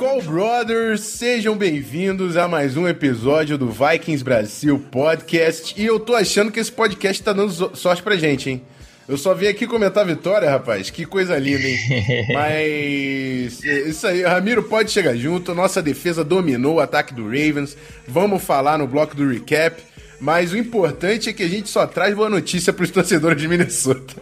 [0.00, 5.74] Call Brothers, sejam bem-vindos a mais um episódio do Vikings Brasil Podcast.
[5.78, 8.62] E eu tô achando que esse podcast tá dando so- sorte pra gente, hein?
[9.06, 10.88] Eu só vim aqui comentar a vitória, rapaz.
[10.88, 11.76] Que coisa linda, hein?
[12.32, 13.62] Mas.
[13.62, 15.54] é Isso aí, Ramiro pode chegar junto.
[15.54, 17.76] Nossa defesa dominou o ataque do Ravens.
[18.08, 19.82] Vamos falar no bloco do recap.
[20.18, 24.14] Mas o importante é que a gente só traz boa notícia pros torcedores de Minnesota.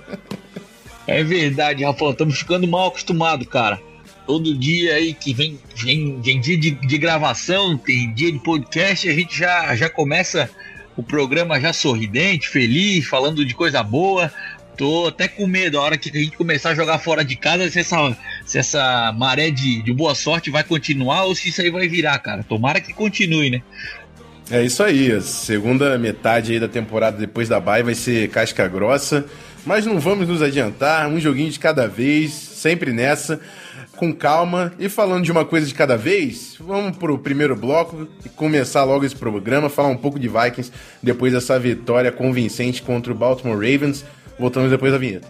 [1.07, 3.79] É verdade, Rafael, estamos ficando mal acostumados, cara.
[4.29, 9.09] Todo dia aí que vem, vem, vem dia de, de gravação, tem dia de podcast,
[9.09, 10.51] a gente já, já começa
[10.95, 14.31] o programa já sorridente, feliz, falando de coisa boa.
[14.77, 17.71] Tô até com medo a hora que a gente começar a jogar fora de casa,
[17.71, 21.71] se essa, se essa maré de, de boa sorte vai continuar ou se isso aí
[21.71, 22.43] vai virar, cara.
[22.43, 23.63] Tomara que continue, né?
[24.51, 28.69] É isso aí, a segunda metade aí da temporada depois da bye vai ser casca
[28.69, 29.25] grossa,
[29.65, 33.41] mas não vamos nos adiantar, um joguinho de cada vez, sempre nessa,
[33.99, 34.73] com calma.
[34.79, 39.05] E falando de uma coisa de cada vez, vamos pro primeiro bloco e começar logo
[39.05, 44.05] esse programa, falar um pouco de Vikings depois dessa vitória convincente contra o Baltimore Ravens.
[44.39, 45.27] Voltamos depois da vinheta.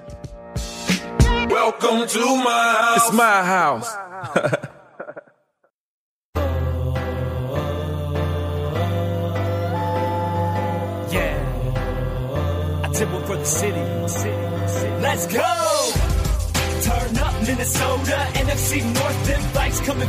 [1.50, 2.96] Welcome to my house.
[2.96, 3.88] It's my house.
[11.10, 12.82] Yeah.
[12.84, 13.80] I tip for the city.
[15.00, 15.40] Let's go.
[16.82, 17.17] Turn
[17.48, 20.04] Minnesota, NFC North, bikes coming.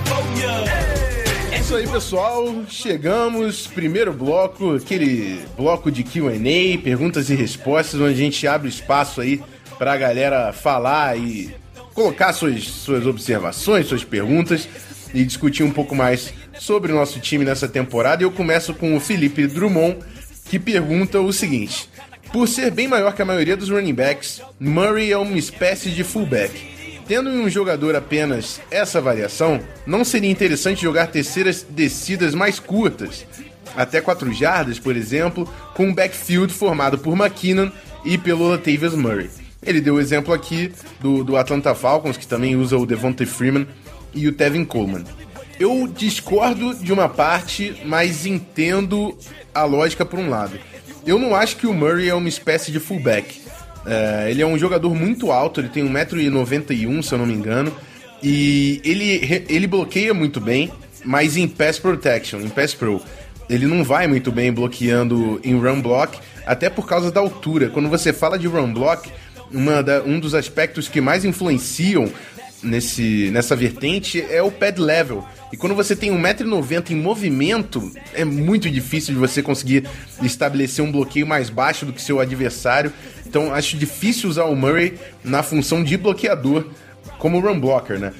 [1.53, 2.65] É isso aí, pessoal.
[2.67, 6.33] Chegamos, primeiro bloco, aquele bloco de QA,
[6.83, 9.41] perguntas e respostas, onde a gente abre espaço aí
[9.77, 11.55] pra galera falar e
[11.93, 14.67] colocar suas, suas observações, suas perguntas
[15.13, 18.21] e discutir um pouco mais sobre o nosso time nessa temporada.
[18.21, 19.99] Eu começo com o Felipe Drummond,
[20.49, 21.89] que pergunta o seguinte:
[22.33, 26.03] Por ser bem maior que a maioria dos running backs, Murray é uma espécie de
[26.03, 26.78] fullback.
[27.09, 33.25] Tendo em um jogador apenas essa variação, não seria interessante jogar terceiras descidas mais curtas,
[33.75, 37.71] até 4 jardas, por exemplo, com um backfield formado por McKinnon
[38.05, 39.27] e pelo Latavius Murray.
[39.65, 43.67] Ele deu o exemplo aqui do, do Atlanta Falcons, que também usa o Devontae Freeman
[44.13, 45.03] e o Tevin Coleman.
[45.59, 49.17] Eu discordo de uma parte, mas entendo
[49.51, 50.59] a lógica por um lado.
[51.07, 53.38] Eu não acho que o Murray é uma espécie de fullback.
[53.85, 57.73] É, ele é um jogador muito alto, ele tem 1,91m, se eu não me engano.
[58.21, 60.71] E ele, ele bloqueia muito bem,
[61.05, 63.01] mas em pass protection, em pass pro.
[63.49, 67.69] Ele não vai muito bem bloqueando em run block, até por causa da altura.
[67.69, 69.09] Quando você fala de run block,
[69.51, 72.11] uma da, um dos aspectos que mais influenciam
[72.61, 75.25] nesse, nessa vertente é o pad level.
[75.51, 79.87] E quando você tem 1,90m em movimento, é muito difícil de você conseguir
[80.21, 82.93] estabelecer um bloqueio mais baixo do que seu adversário.
[83.29, 86.65] Então acho difícil usar o Murray na função de bloqueador
[87.19, 88.11] como run blocker, né?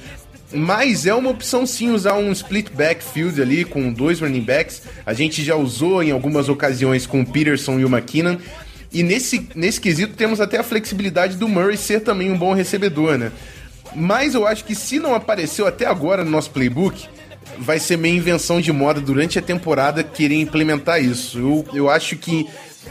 [0.54, 4.84] Mas é uma opção sim usar um split backfield ali com dois running backs.
[5.06, 8.38] A gente já usou em algumas ocasiões com o Peterson e o McKinnon.
[8.92, 13.18] E nesse, nesse quesito temos até a flexibilidade do Murray ser também um bom recebedor,
[13.18, 13.32] né?
[13.96, 17.08] Mas eu acho que se não apareceu até agora no nosso playbook,
[17.58, 21.40] vai ser meio invenção de moda durante a temporada querer implementar isso.
[21.40, 22.48] Eu, eu acho que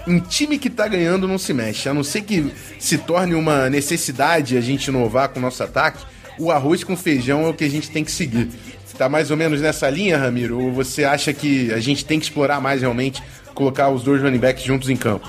[0.07, 3.69] um time que tá ganhando não se mexe, a não ser que se torne uma
[3.69, 6.05] necessidade a gente inovar com o nosso ataque,
[6.39, 8.49] o arroz com feijão é o que a gente tem que seguir.
[8.97, 10.61] Tá mais ou menos nessa linha, Ramiro?
[10.61, 13.23] Ou você acha que a gente tem que explorar mais realmente,
[13.55, 15.29] colocar os dois running backs juntos em campo?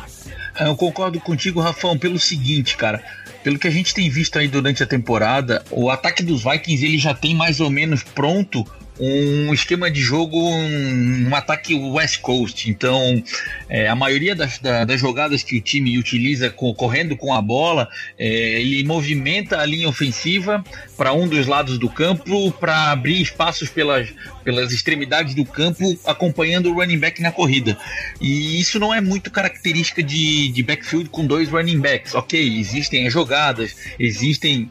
[0.60, 3.04] Eu concordo contigo, Rafão, pelo seguinte, cara.
[3.44, 6.98] Pelo que a gente tem visto aí durante a temporada, o ataque dos Vikings ele
[6.98, 8.66] já tem mais ou menos pronto
[9.00, 12.70] um esquema de jogo, um, um ataque West Coast.
[12.70, 13.24] Então,
[13.70, 17.42] é, a maioria das, da, das jogadas que o time utiliza co- correndo com a
[17.42, 17.88] bola,
[18.18, 18.28] é,
[18.62, 20.64] ele movimenta a linha ofensiva
[20.98, 24.10] para um dos lados do campo para abrir espaços pelas,
[24.44, 27.78] pelas extremidades do campo, acompanhando o running back na corrida.
[28.20, 32.14] E isso não é muito característica de, de backfield com dois running backs.
[32.16, 34.70] Ok, existem as jogadas, existem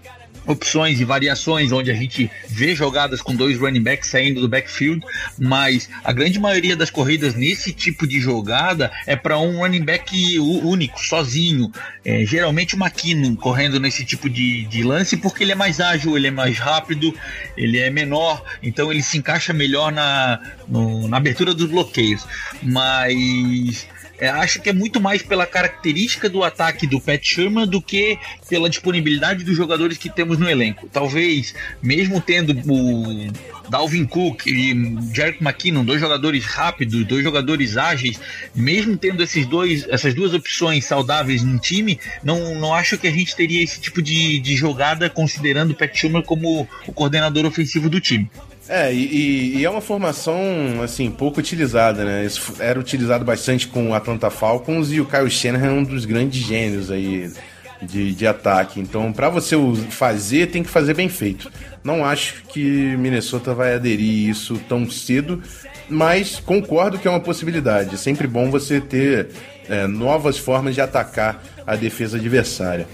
[0.49, 5.05] opções e variações onde a gente vê jogadas com dois running backs saindo do backfield,
[5.39, 10.39] mas a grande maioria das corridas nesse tipo de jogada é para um running back
[10.39, 11.71] único, sozinho.
[12.05, 16.17] É, geralmente o McKinnon correndo nesse tipo de, de lance porque ele é mais ágil,
[16.17, 17.15] ele é mais rápido,
[17.57, 22.27] ele é menor, então ele se encaixa melhor na, no, na abertura dos bloqueios.
[22.63, 23.87] Mas
[24.21, 28.19] é, acho que é muito mais pela característica do ataque do Pat Sherman do que
[28.49, 30.89] pela disponibilidade dos jogadores que temos no elenco.
[30.93, 33.33] Talvez, mesmo tendo o
[33.69, 34.75] Dalvin Cook e
[35.13, 38.21] Jerick McKinnon, dois jogadores rápidos, dois jogadores ágeis,
[38.55, 43.13] mesmo tendo esses dois, essas duas opções saudáveis no time, não, não acho que a
[43.13, 47.89] gente teria esse tipo de, de jogada considerando o Pat Sherman como o coordenador ofensivo
[47.89, 48.29] do time.
[48.69, 50.39] É, e, e, é uma formação,
[50.83, 52.27] assim, pouco utilizada, né?
[52.27, 56.05] Isso era utilizado bastante com o Atlanta Falcons e o Kyle Shanahan é um dos
[56.05, 57.31] grandes gênios aí
[57.81, 58.79] de, de ataque.
[58.79, 59.57] Então, para você
[59.89, 61.51] fazer, tem que fazer bem feito.
[61.83, 65.43] Não acho que Minnesota vai aderir isso tão cedo,
[65.89, 67.95] mas concordo que é uma possibilidade.
[67.95, 69.29] É sempre bom você ter
[69.69, 72.87] é, novas formas de atacar a defesa adversária.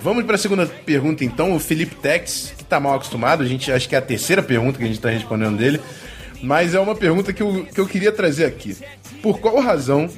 [0.00, 1.54] Vamos para a segunda pergunta, então.
[1.54, 4.78] O Felipe Tex, que está mal acostumado, a gente acho que é a terceira pergunta
[4.78, 5.80] que a gente está respondendo dele,
[6.40, 8.76] mas é uma pergunta que eu, que eu queria trazer aqui.
[9.20, 10.08] Por qual razão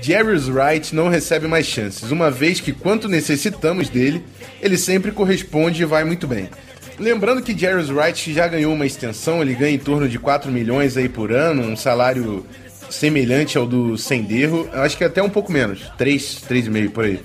[0.00, 4.24] Jerry's Wright não recebe mais chances, uma vez que quanto necessitamos dele,
[4.60, 6.48] ele sempre corresponde e vai muito bem.
[6.98, 10.96] Lembrando que Jerry's Wright já ganhou uma extensão, ele ganha em torno de 4 milhões
[10.96, 12.46] aí por ano, um salário
[12.88, 17.20] semelhante ao do Senderro, acho que até um pouco menos, 3, 3,5 por aí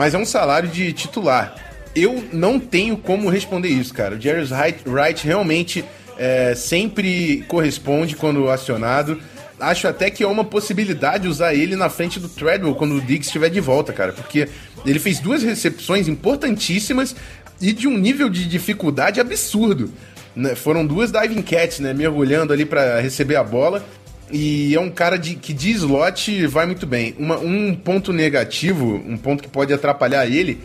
[0.00, 1.54] mas é um salário de titular.
[1.94, 4.14] Eu não tenho como responder isso, cara.
[4.14, 4.48] O Jerry
[4.86, 5.84] Wright realmente
[6.16, 9.20] é, sempre corresponde quando acionado.
[9.60, 13.26] Acho até que é uma possibilidade usar ele na frente do Treadwell quando o Diggs
[13.26, 14.48] estiver de volta, cara, porque
[14.86, 17.14] ele fez duas recepções importantíssimas
[17.60, 19.92] e de um nível de dificuldade absurdo.
[20.34, 20.54] Né?
[20.54, 23.84] Foram duas diving cats, né, mergulhando ali para receber a bola
[24.32, 27.14] e é um cara de, que de slot vai muito bem.
[27.18, 30.60] Uma, um ponto negativo, um ponto que pode atrapalhar ele,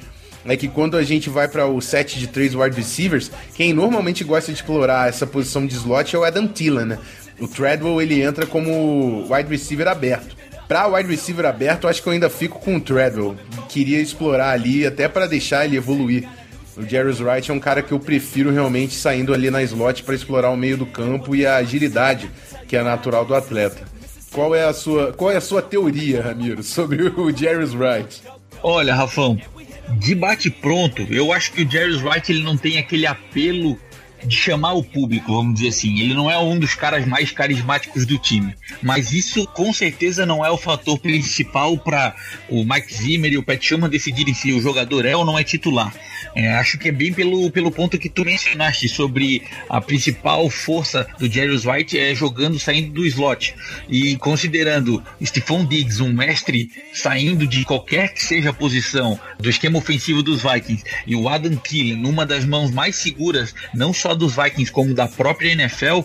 [0.45, 4.23] é que quando a gente vai para o set de três wide receivers, quem normalmente
[4.23, 6.99] gosta de explorar essa posição de slot é o Adam Thielen, né?
[7.39, 10.35] O Treadwell ele entra como wide receiver aberto.
[10.67, 13.35] Para wide receiver aberto, eu acho que eu ainda fico com o Treadwell.
[13.67, 16.27] Queria explorar ali até para deixar ele evoluir.
[16.77, 20.13] O Jarvis Wright é um cara que eu prefiro realmente saindo ali na slot para
[20.13, 22.29] explorar o meio do campo e a agilidade
[22.67, 23.83] que é natural do atleta.
[24.31, 28.21] Qual é a sua, qual é a sua teoria, Ramiro, sobre o Jarvis Wright?
[28.61, 29.39] Olha, Rafão,
[29.97, 33.79] de bate pronto, eu acho que o Jarvis Wright ele não tem aquele apelo
[34.23, 35.99] de chamar o público, vamos dizer assim.
[35.99, 40.45] Ele não é um dos caras mais carismáticos do time, mas isso com certeza não
[40.45, 42.15] é o fator principal para
[42.49, 45.43] o Mike Zimmer e o Pat Sherman decidirem se o jogador é ou não é
[45.43, 45.93] titular.
[46.33, 51.07] É, acho que é bem pelo, pelo ponto que tu mencionaste sobre a principal força
[51.19, 53.55] do Jarius White é jogando saindo do slot
[53.87, 59.77] e considerando Stephon Diggs um mestre saindo de qualquer que seja a posição do esquema
[59.77, 64.35] ofensivo dos Vikings e o Adam Thielen numa das mãos mais seguras não só dos
[64.35, 66.01] Vikings como da própria NFL,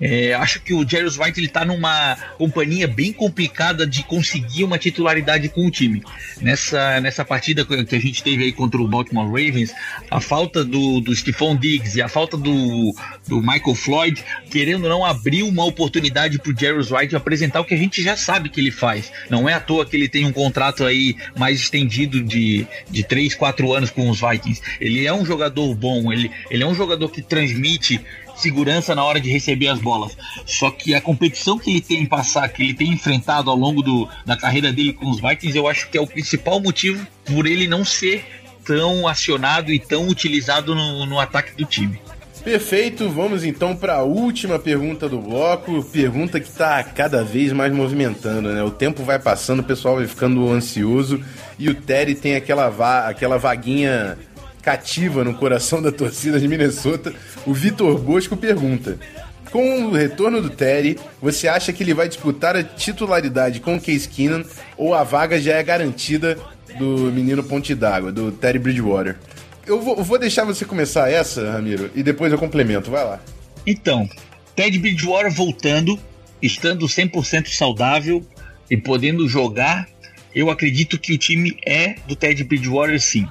[0.00, 4.78] é, acho que o Jarius White ele tá numa companhia bem complicada de conseguir uma
[4.78, 6.02] titularidade com o time.
[6.40, 9.74] Nessa, nessa partida que a gente teve aí contra o Baltimore Ravens,
[10.10, 12.94] a falta do, do Stephon Diggs e a falta do,
[13.28, 17.74] do Michael Floyd, querendo não abrir uma oportunidade para o Jarius White apresentar o que
[17.74, 19.12] a gente já sabe que ele faz.
[19.28, 23.34] Não é à toa que ele tem um contrato aí mais estendido de, de 3,
[23.34, 24.62] 4 anos com os Vikings.
[24.80, 28.00] Ele é um jogador bom, ele, ele é um jogador que transmite
[28.36, 30.16] segurança na hora de receber as bolas.
[30.46, 33.82] Só que a competição que ele tem em passar, que ele tem enfrentado ao longo
[33.82, 37.46] do, da carreira dele com os Vikings, eu acho que é o principal motivo por
[37.46, 38.24] ele não ser
[38.64, 42.00] tão acionado e tão utilizado no, no ataque do time.
[42.42, 47.70] Perfeito, vamos então para a última pergunta do bloco, pergunta que está cada vez mais
[47.70, 48.62] movimentando, né?
[48.62, 51.22] O tempo vai passando, o pessoal vai ficando ansioso
[51.58, 54.16] e o Terry tem aquela, va aquela vaguinha
[54.62, 57.12] cativa no coração da torcida de Minnesota,
[57.46, 58.98] o Vitor Bosco pergunta:
[59.50, 63.80] Com o retorno do Terry, você acha que ele vai disputar a titularidade com o
[63.80, 64.44] Case Keenan
[64.76, 66.38] ou a vaga já é garantida
[66.78, 69.16] do menino Ponte d'Água, do Terry Bridgewater?
[69.66, 72.90] Eu vou, vou deixar você começar essa, Ramiro, e depois eu complemento.
[72.90, 73.20] Vai lá.
[73.66, 74.08] Então,
[74.56, 75.98] Ted Bridgewater voltando,
[76.42, 78.26] estando 100% saudável
[78.70, 79.88] e podendo jogar,
[80.34, 83.28] eu acredito que o time é do Ted Bridgewater sim.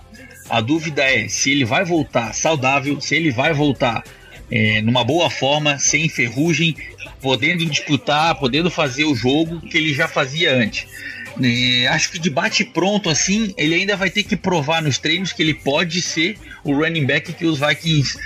[0.49, 4.03] A dúvida é se ele vai voltar saudável, se ele vai voltar
[4.51, 6.75] é, numa boa forma, sem ferrugem,
[7.21, 10.87] podendo disputar, podendo fazer o jogo que ele já fazia antes.
[11.41, 15.31] É, acho que de bate pronto assim, ele ainda vai ter que provar nos treinos
[15.31, 18.17] que ele pode ser o running back que os Vikings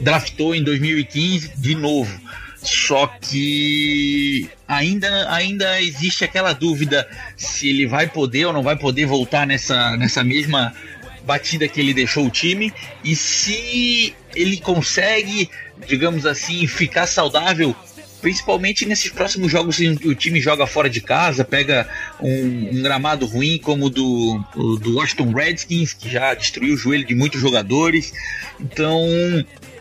[0.00, 2.20] draftou em 2015 de novo.
[2.62, 9.06] Só que ainda, ainda existe aquela dúvida se ele vai poder ou não vai poder
[9.06, 10.74] voltar nessa, nessa mesma
[11.26, 15.50] batida que ele deixou o time e se ele consegue,
[15.86, 17.74] digamos assim, ficar saudável
[18.20, 21.88] principalmente nesses próximos jogos que o time joga fora de casa, pega
[22.20, 24.42] um, um gramado ruim como o do,
[24.80, 28.12] do Washington Redskins, que já destruiu o joelho de muitos jogadores.
[28.58, 29.06] Então,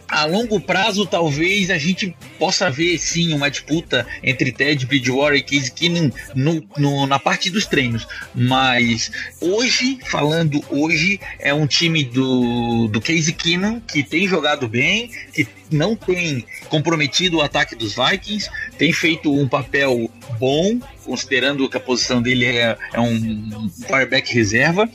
[0.07, 5.41] a longo prazo, talvez a gente possa ver sim uma disputa entre Ted Bridgewater e
[5.41, 8.07] Case Keenum no, no, na parte dos treinos.
[8.33, 15.09] Mas hoje, falando hoje, é um time do, do Case Keenum que tem jogado bem,
[15.33, 21.77] que não tem comprometido o ataque dos Vikings, tem feito um papel bom, considerando que
[21.77, 24.89] a posição dele é, é um quarterback reserva.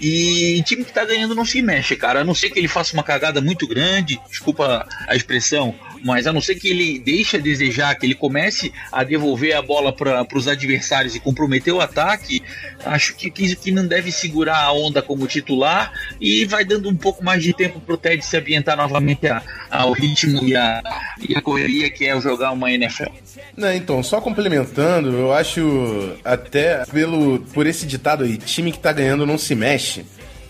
[0.00, 2.20] E time que tá ganhando não se mexe, cara.
[2.20, 5.74] A não ser que ele faça uma cagada muito grande, desculpa a expressão,
[6.04, 9.62] mas a não ser que ele deixe a desejar, que ele comece a devolver a
[9.62, 12.42] bola para os adversários e comprometer o ataque,
[12.84, 17.24] acho que que não deve segurar a onda como titular e vai dando um pouco
[17.24, 20.82] mais de tempo pro Ted se ambientar novamente a, ao ritmo e a,
[21.26, 23.10] e a correria que é jogar uma NFL.
[23.56, 28.92] Não, então, só complementando, eu acho até pelo por esse ditado aí, time que tá
[28.92, 30.04] ganhando não se mexe.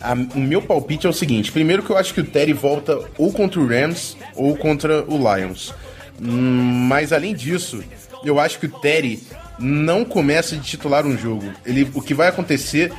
[0.05, 3.01] A, o meu palpite é o seguinte: primeiro que eu acho que o Terry volta
[3.17, 5.73] ou contra o Rams ou contra o Lions.
[6.21, 7.83] Hum, mas além disso,
[8.23, 9.23] eu acho que o Terry
[9.59, 11.51] não começa de titular um jogo.
[11.65, 12.93] Ele, o que vai acontecer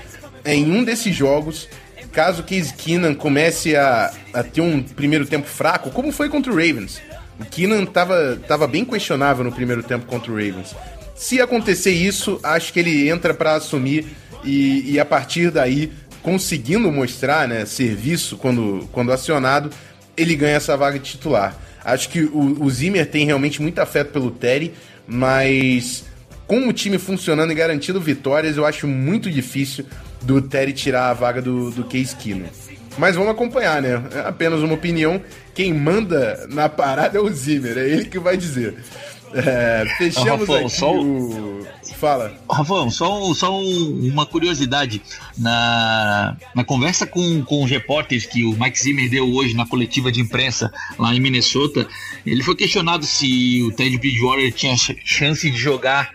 [0.44, 1.70] é em um desses jogos,
[2.12, 6.56] caso Case Keenan comece a, a ter um primeiro tempo fraco, como foi contra o
[6.56, 7.02] Ravens.
[7.40, 10.76] O Keenan tava, tava bem questionável no primeiro tempo contra o Ravens.
[11.16, 14.06] Se acontecer isso, acho que ele entra para assumir
[14.44, 15.92] e, e a partir daí
[16.26, 19.70] conseguindo mostrar né, serviço quando, quando acionado,
[20.18, 21.56] ele ganha essa vaga de titular.
[21.84, 24.74] Acho que o, o Zimmer tem realmente muito afeto pelo Terry,
[25.08, 26.04] mas
[26.48, 29.86] com o time funcionando e garantindo vitórias, eu acho muito difícil
[30.24, 32.48] do Terry tirar a vaga do, do Case Keenum.
[32.98, 34.02] Mas vamos acompanhar, né?
[34.16, 35.22] É apenas uma opinião.
[35.54, 38.74] Quem manda na parada é o Zimmer, é ele que vai dizer.
[39.36, 41.68] É, fechamos Rafael, aqui só o...
[41.96, 42.34] Fala.
[42.50, 45.02] Rafael, só, só uma curiosidade.
[45.38, 50.12] Na, na conversa com, com os repórteres que o Mike Zimmer deu hoje na coletiva
[50.12, 51.88] de imprensa lá em Minnesota,
[52.26, 56.12] ele foi questionado se o Ted Bridgewater tinha chance de jogar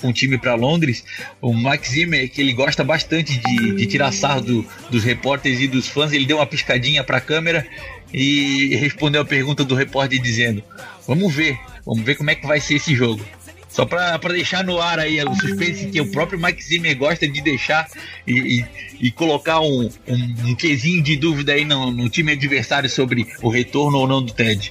[0.00, 1.04] com o time para Londres,
[1.40, 5.66] o Mike Zimmer, que ele gosta bastante de, de tirar sarro do, dos repórteres e
[5.66, 7.66] dos fãs, ele deu uma piscadinha para a câmera
[8.12, 10.62] e respondeu a pergunta do repórter dizendo:
[11.06, 13.24] Vamos ver, vamos ver como é que vai ser esse jogo.
[13.68, 17.40] Só para deixar no ar aí o suspense que o próprio Mike Zimmer gosta de
[17.40, 17.88] deixar
[18.26, 18.66] e, e,
[19.06, 23.48] e colocar um, um, um quesinho de dúvida aí no, no time adversário sobre o
[23.48, 24.70] retorno ou não do Ted.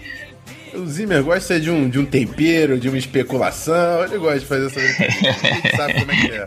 [0.75, 4.03] O Zimmer gosta de um, de um tempero, de uma especulação.
[4.05, 5.75] Ele gosta de fazer essa.
[5.75, 6.45] Sabe como é que é.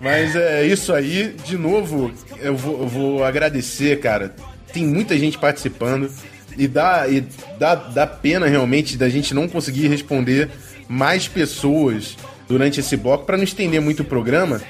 [0.00, 1.36] Mas é isso aí.
[1.44, 4.34] De novo, eu vou, eu vou agradecer, cara.
[4.72, 6.10] Tem muita gente participando.
[6.56, 7.24] E dá, e
[7.58, 10.50] dá, dá pena realmente da gente não conseguir responder
[10.88, 12.16] mais pessoas
[12.48, 14.60] durante esse bloco para não estender muito o programa.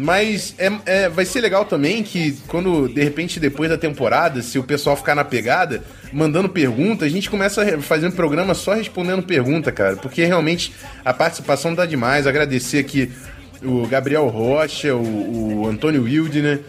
[0.00, 4.56] Mas é, é, vai ser legal também que quando, de repente, depois da temporada, se
[4.56, 8.74] o pessoal ficar na pegada, mandando pergunta, a gente começa a fazer um programa só
[8.74, 9.96] respondendo pergunta, cara.
[9.96, 10.72] Porque realmente
[11.04, 12.28] a participação dá demais.
[12.28, 13.10] Agradecer aqui
[13.60, 16.60] o Gabriel Rocha, o, o Antônio Wildner,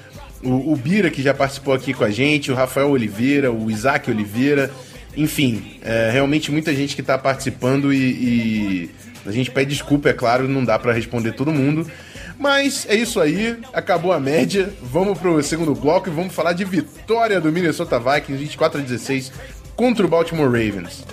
[0.44, 4.10] o, o Bira, que já participou aqui com a gente, o Rafael Oliveira, o Isaac
[4.10, 4.72] Oliveira.
[5.16, 8.90] Enfim, é, realmente muita gente que está participando e, e
[9.26, 11.90] a gente pede desculpa, é claro, não dá para responder todo mundo.
[12.38, 14.74] Mas é isso aí, acabou a média.
[14.82, 19.32] Vamos pro segundo bloco e vamos falar de vitória do Minnesota Vikings 24 a 16
[19.76, 21.04] contra o Baltimore Ravens.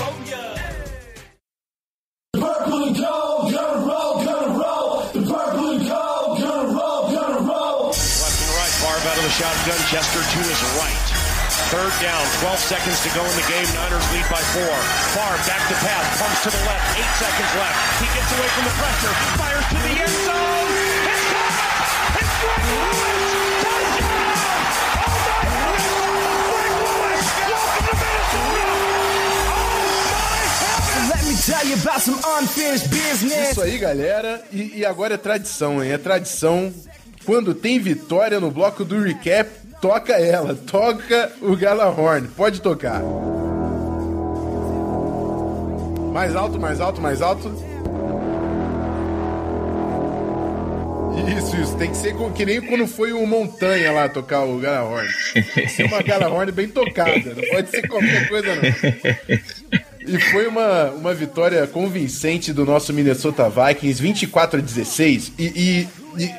[0.00, 0.59] Shotgun
[9.90, 11.06] Chester to his right.
[11.74, 13.66] Third down, 12 seconds to go in the game.
[13.74, 14.70] Niners lead by four.
[15.18, 17.74] Far back to pass, pumps to the left, eight seconds left.
[17.98, 20.70] He gets away from the pressure, fires to the end zone.
[21.10, 22.22] It's caught!
[22.22, 23.34] It's Greg Lewis!
[23.66, 24.30] Touchdown!
[25.10, 26.22] Oh my God!
[26.54, 27.26] Greg Lewis!
[27.50, 28.70] Welcome to Minnesota!
[29.58, 33.50] Oh Let me tell you about some unfinished business.
[33.50, 34.38] Isso aí, galera.
[34.52, 35.90] E, e agora é tradição, hein?
[35.90, 36.72] É tradição
[37.24, 43.00] quando tem vitória no bloco do recap, toca ela, toca o Galahorn, pode tocar.
[46.12, 47.50] Mais alto, mais alto, mais alto.
[51.38, 51.76] Isso, isso.
[51.76, 55.08] Tem que ser que nem quando foi o Montanha lá tocar o Galahorn.
[55.32, 57.34] Tem que ser uma Galahorn bem tocada.
[57.34, 59.38] Não pode ser qualquer coisa, não.
[60.08, 65.32] E foi uma, uma vitória convincente do nosso Minnesota Vikings, 24 a 16.
[65.38, 65.88] E, e- e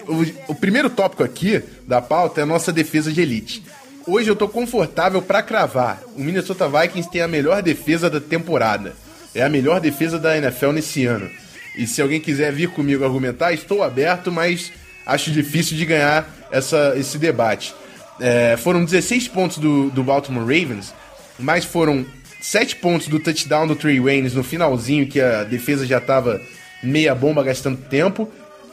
[0.08, 3.64] o, o primeiro tópico aqui da pauta é a nossa defesa de elite.
[4.08, 6.02] Hoje eu tô confortável pra cravar.
[6.16, 8.94] O Minnesota Vikings tem a melhor defesa da temporada.
[9.34, 11.30] É a melhor defesa da NFL nesse ano.
[11.78, 14.72] E se alguém quiser vir comigo argumentar, estou aberto, mas
[15.06, 17.74] acho difícil de ganhar essa, esse debate.
[18.20, 20.94] É, foram 16 pontos do, do Baltimore Ravens,
[21.40, 22.06] mas foram
[22.42, 26.42] 7 pontos do touchdown do Trey Waynes no finalzinho, que a defesa já estava
[26.84, 28.30] meia bomba gastando tempo.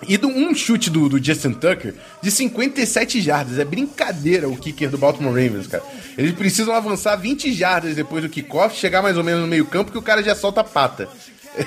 [0.06, 3.58] E do um chute do, do Justin Tucker de 57 jardas.
[3.58, 5.82] É brincadeira o kicker do Baltimore Ravens, cara.
[6.16, 9.90] Eles precisam avançar 20 jardas depois do kickoff, chegar mais ou menos no meio campo,
[9.90, 11.08] que o cara já solta a pata.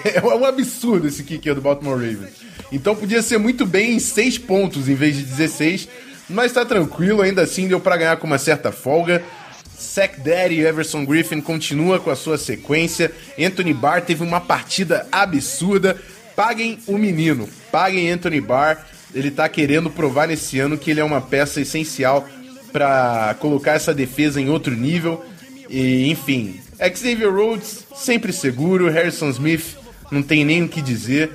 [0.06, 2.30] É um absurdo esse kicker do Baltimore Ravens.
[2.72, 5.90] Então podia ser muito bem em 6 pontos em vez de 16,
[6.30, 9.22] mas tá tranquilo, ainda assim deu pra ganhar com uma certa folga.
[9.78, 13.12] Sack Daddy Everson Griffin continua com a sua sequência.
[13.38, 16.00] Anthony Barr teve uma partida absurda.
[16.36, 18.86] Paguem o menino, paguem Anthony Barr.
[19.14, 22.28] Ele tá querendo provar nesse ano que ele é uma peça essencial
[22.72, 25.24] para colocar essa defesa em outro nível.
[25.70, 26.60] E, enfim,
[26.96, 29.78] Xavier Rhodes sempre seguro, Harrison Smith
[30.12, 31.32] não tem nem o que dizer.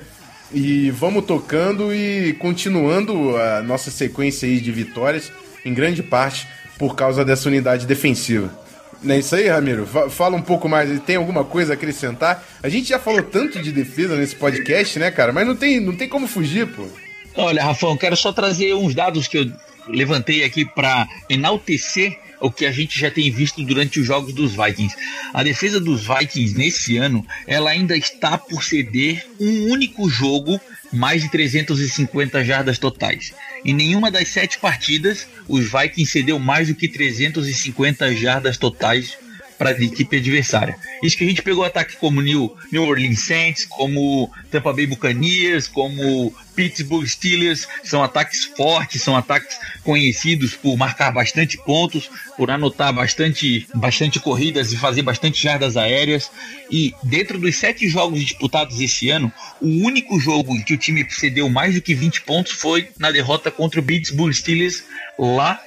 [0.51, 5.31] E vamos tocando e continuando a nossa sequência aí de vitórias,
[5.65, 8.66] em grande parte por causa dessa unidade defensiva.
[9.03, 9.85] Não é isso aí, Ramiro?
[9.85, 10.99] Fa- Fala um pouco mais.
[11.01, 12.43] Tem alguma coisa a acrescentar?
[12.63, 15.31] A gente já falou tanto de defesa nesse podcast, né, cara?
[15.31, 16.87] Mas não tem, não tem como fugir, pô.
[17.35, 19.51] Olha, Rafão, quero só trazer uns dados que eu
[19.87, 24.51] levantei aqui para enaltecer o que a gente já tem visto durante os jogos dos
[24.55, 24.95] Vikings.
[25.33, 30.59] A defesa dos Vikings nesse ano, ela ainda está por ceder um único jogo
[30.91, 33.33] mais de 350 jardas totais.
[33.67, 39.17] Em nenhuma das sete partidas, os Vikings cedeu mais do que 350 jardas totais
[39.57, 40.75] para a equipe adversária.
[41.03, 45.67] Isso que a gente pegou ataque como New, New Orleans Saints, como Tampa Bay Buccaneers,
[45.67, 52.91] como Pittsburgh Steelers, são ataques fortes, são ataques conhecidos por marcar bastante pontos, por anotar
[52.93, 56.31] bastante, bastante corridas e fazer bastante jardas aéreas.
[56.69, 61.05] E dentro dos sete jogos disputados esse ano, o único jogo em que o time
[61.09, 64.83] cedeu mais do que 20 pontos foi na derrota contra o Pittsburgh Steelers
[65.17, 65.61] lá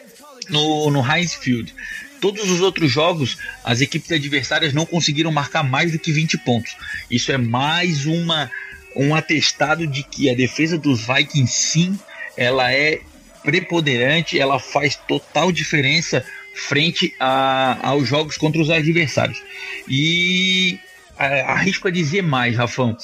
[0.48, 1.72] no, no Heinz Field.
[2.20, 6.76] Todos os outros jogos, as equipes adversárias não conseguiram marcar mais do que 20 pontos.
[7.10, 8.50] Isso é mais uma
[8.96, 11.98] um atestado de que a defesa dos Vikings sim,
[12.36, 13.00] ela é
[13.42, 19.40] preponderante, ela faz total diferença frente a, aos jogos contra os adversários.
[19.88, 20.78] E
[21.18, 22.96] a- arrisco a dizer mais, Rafão.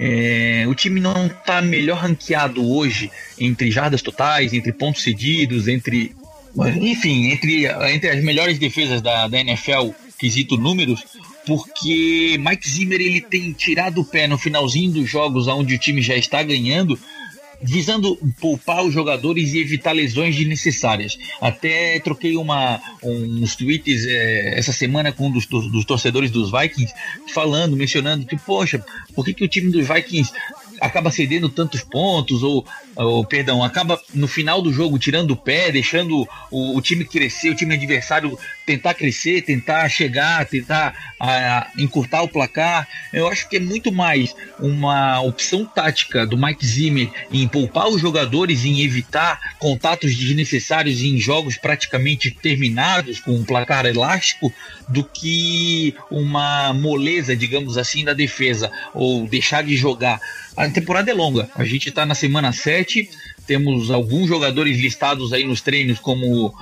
[0.00, 6.14] É, o time não está melhor ranqueado hoje entre jardas totais, entre pontos cedidos, entre
[6.80, 11.04] enfim, entre, entre as melhores defesas da, da NFL, quesito números,
[11.46, 16.02] porque Mike Zimmer ele tem tirado o pé no finalzinho dos jogos onde o time
[16.02, 16.98] já está ganhando,
[17.60, 21.18] visando poupar os jogadores e evitar lesões desnecessárias.
[21.40, 26.92] Até troquei uma, uns tweets é, essa semana com um dos, dos, torcedores dos Vikings,
[27.32, 30.32] falando, mencionando que, poxa, por que, que o time dos Vikings
[30.80, 32.64] acaba cedendo tantos pontos, ou,
[32.96, 37.50] ou, perdão, acaba no final do jogo tirando o pé, deixando o, o time crescer,
[37.50, 38.38] o time adversário
[38.68, 42.86] tentar crescer, tentar chegar, tentar a, encurtar o placar.
[43.14, 47.98] Eu acho que é muito mais uma opção tática do Mike Zimmer em poupar os
[47.98, 54.52] jogadores, em evitar contatos desnecessários em jogos praticamente terminados, com um placar elástico,
[54.86, 60.20] do que uma moleza, digamos assim, da defesa, ou deixar de jogar.
[60.54, 63.08] A temporada é longa, a gente está na semana 7,
[63.46, 66.54] temos alguns jogadores listados aí nos treinos como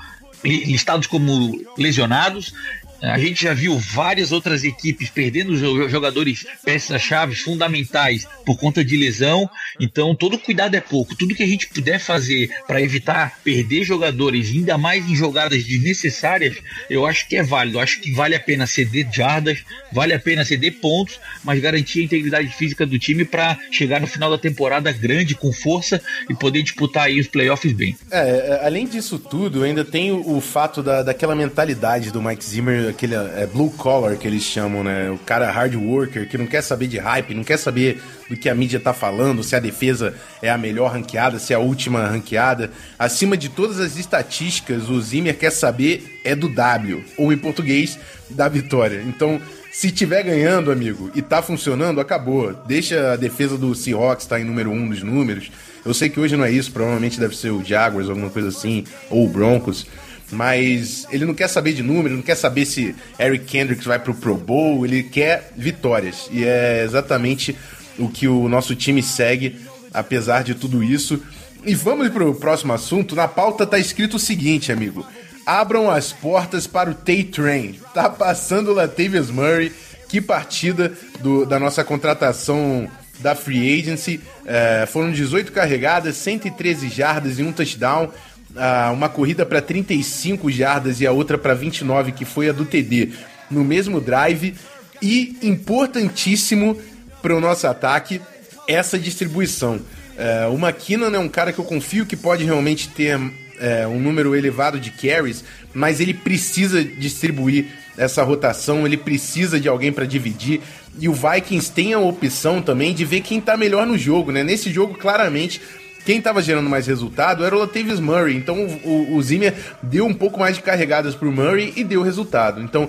[0.42, 2.55] listados como lesionados.
[3.03, 5.57] A gente já viu várias outras equipes perdendo
[5.89, 9.49] jogadores, peças-chave fundamentais por conta de lesão.
[9.79, 11.15] Então, todo cuidado é pouco.
[11.15, 16.57] Tudo que a gente puder fazer para evitar perder jogadores, ainda mais em jogadas desnecessárias,
[16.89, 17.79] eu acho que é válido.
[17.79, 19.59] Eu acho que vale a pena ceder jardas,
[19.93, 24.07] vale a pena ceder pontos, mas garantir a integridade física do time para chegar no
[24.07, 27.97] final da temporada grande, com força e poder disputar aí os playoffs bem.
[28.11, 32.86] É, além disso tudo, ainda tem o, o fato da, daquela mentalidade do Mike Zimmer
[32.88, 35.11] aquele é, blue collar que eles chamam, né?
[35.11, 38.49] O cara hard worker que não quer saber de hype, não quer saber do que
[38.49, 42.07] a mídia tá falando, se a defesa é a melhor ranqueada, se é a última
[42.07, 42.70] ranqueada.
[42.99, 47.99] Acima de todas as estatísticas, o Zimmer quer saber é do W, ou em português,
[48.31, 49.03] da vitória.
[49.07, 49.40] Então,
[49.77, 52.55] Se tiver ganhando, amigo, e tá funcionando, acabou.
[52.66, 55.51] Deixa a defesa do Seahawks estar tá em número um dos números.
[55.85, 58.85] Eu sei que hoje não é isso, provavelmente deve ser o Jaguars, alguma coisa assim,
[59.11, 59.87] ou o Broncos.
[60.31, 64.15] Mas ele não quer saber de número, não quer saber se Eric Kendricks vai pro
[64.15, 66.29] Pro Bowl, ele quer vitórias.
[66.33, 67.57] E é exatamente
[67.99, 69.57] o que o nosso time segue,
[69.93, 71.23] apesar de tudo isso.
[71.65, 73.15] E vamos pro próximo assunto.
[73.15, 75.07] Na pauta tá escrito o seguinte, amigo.
[75.45, 77.79] Abram as portas para o Tay-Train.
[77.95, 79.73] Tá passando o Latavius Murray.
[80.09, 82.89] Que partida do, da nossa contratação
[83.21, 84.21] da Free Agency.
[84.45, 88.11] É, foram 18 carregadas, 113 jardas e um touchdown.
[88.57, 92.64] Uh, uma corrida para 35 jardas e a outra para 29, que foi a do
[92.64, 93.11] TD,
[93.51, 94.55] no mesmo drive.
[95.03, 96.81] E importantíssimo
[97.21, 98.21] para o nosso ataque,
[98.66, 99.77] essa distribuição.
[100.16, 104.01] Uh, o McKinnon é um cara que eu confio que pode realmente ter uh, um
[104.01, 107.66] número elevado de carries, mas ele precisa distribuir
[107.99, 110.61] essa rotação, ele precisa de alguém para dividir.
[110.99, 114.42] E o Vikings tem a opção também de ver quem está melhor no jogo, né?
[114.42, 115.61] Nesse jogo, claramente,
[116.07, 118.37] quem estava gerando mais resultado era o Latavius Murray.
[118.37, 122.01] Então o, o Zimmer deu um pouco mais de carregadas para o Murray e deu
[122.01, 122.62] resultado.
[122.62, 122.88] Então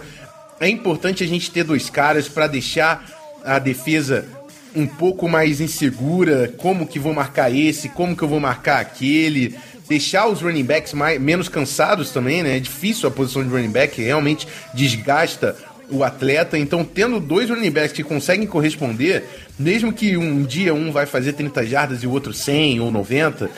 [0.59, 3.03] é importante a gente ter dois caras para deixar
[3.43, 4.25] a defesa
[4.75, 9.57] um pouco mais insegura, como que vou marcar esse, como que eu vou marcar aquele,
[9.89, 12.57] deixar os running backs mais, menos cansados também, né?
[12.57, 15.55] É difícil a posição de running back, realmente desgasta
[15.89, 16.57] o atleta.
[16.57, 19.23] Então, tendo dois running backs que conseguem corresponder,
[19.57, 23.49] mesmo que um dia um vai fazer 30 jardas e o outro 100 ou 90,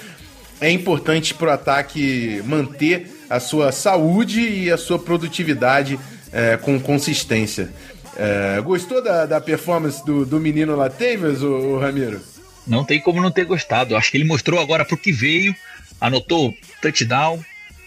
[0.62, 6.00] é importante para o ataque manter a sua saúde e a sua produtividade
[6.32, 7.70] é, com consistência.
[8.18, 12.20] É, gostou da, da performance do, do menino Latavius, o, o Ramiro?
[12.68, 13.96] Não tem como não ter gostado.
[13.96, 15.56] Acho que ele mostrou agora para o que veio,
[16.02, 17.39] anotou touchdown,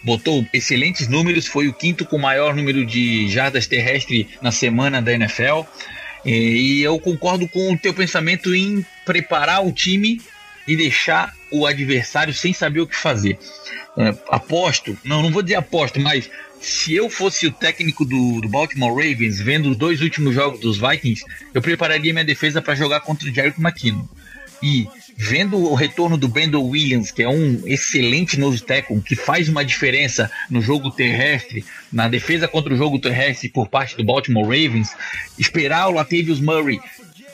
[0.02, 5.12] botou excelentes números, foi o quinto com maior número de jardas terrestres na semana da
[5.12, 5.62] NFL.
[6.24, 10.20] E eu concordo com o teu pensamento em preparar o time
[10.66, 13.38] e deixar o adversário sem saber o que fazer.
[13.96, 18.48] É, aposto, não, não vou dizer aposto, mas se eu fosse o técnico do, do,
[18.48, 23.00] Baltimore Ravens, vendo os dois últimos jogos dos Vikings, eu prepararia minha defesa para jogar
[23.00, 24.06] contra o Jerick McKinnon.
[24.62, 24.86] E
[25.16, 29.64] vendo o retorno do Brandon Williams, que é um excelente nose tackle, que faz uma
[29.64, 34.90] diferença no jogo terrestre, na defesa contra o jogo terrestre por parte do Baltimore Ravens,
[35.38, 36.80] esperar o Latavius Murray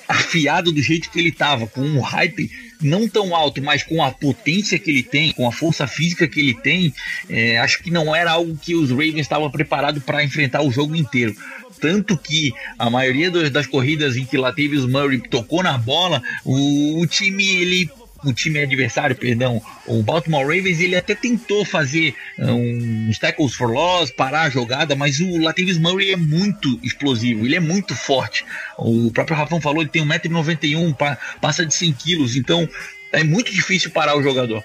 [0.07, 4.11] afiado do jeito que ele estava, com um hype não tão alto, mas com a
[4.11, 6.95] potência que ele tem, com a força física que ele tem,
[7.29, 10.95] é, acho que não era algo que os Ravens estavam preparados para enfrentar o jogo
[10.95, 11.35] inteiro.
[11.81, 17.07] Tanto que a maioria das corridas em que Latavius Murray tocou na bola, o, o
[17.07, 17.91] time ele
[18.25, 24.11] o time adversário, perdão, o Baltimore Ravens, ele até tentou fazer um tackles for loss,
[24.11, 28.45] parar a jogada, mas o Latavius Murray é muito explosivo, ele é muito forte.
[28.77, 32.69] O próprio Rafão falou, ele tem 1,91m, passa de 100 quilos, então
[33.13, 34.63] é muito difícil parar o jogador.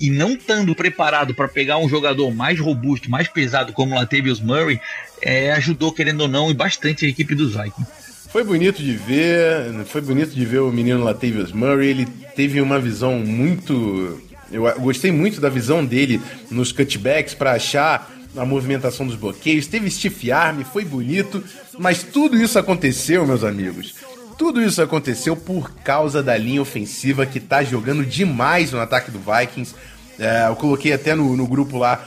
[0.00, 4.40] E não estando preparado para pegar um jogador mais robusto, mais pesado como o Latavius
[4.40, 4.80] Murray,
[5.22, 8.01] é, ajudou, querendo ou não, e bastante a equipe dos Vikings.
[8.32, 11.88] Foi bonito de ver, foi bonito de ver o menino Latavius Murray.
[11.88, 14.18] Ele teve uma visão muito.
[14.50, 16.18] Eu gostei muito da visão dele
[16.50, 19.66] nos cutbacks para achar a movimentação dos bloqueios.
[19.66, 21.44] Teve stiff arm, foi bonito,
[21.78, 23.96] mas tudo isso aconteceu, meus amigos.
[24.38, 29.18] Tudo isso aconteceu por causa da linha ofensiva que tá jogando demais no ataque do
[29.18, 29.74] Vikings.
[30.18, 32.02] É, eu coloquei até no, no grupo lá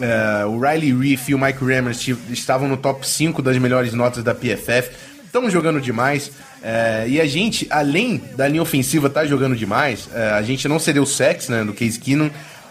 [0.00, 4.22] é, o Riley Reef e o Mike Rammers estavam no top 5 das melhores notas
[4.22, 4.90] da PFF.
[5.26, 6.30] Estão jogando demais.
[6.62, 10.66] É, e a gente, além da linha ofensiva estar tá jogando demais, é, a gente
[10.66, 12.30] não cedeu sex né, do Case Keenum.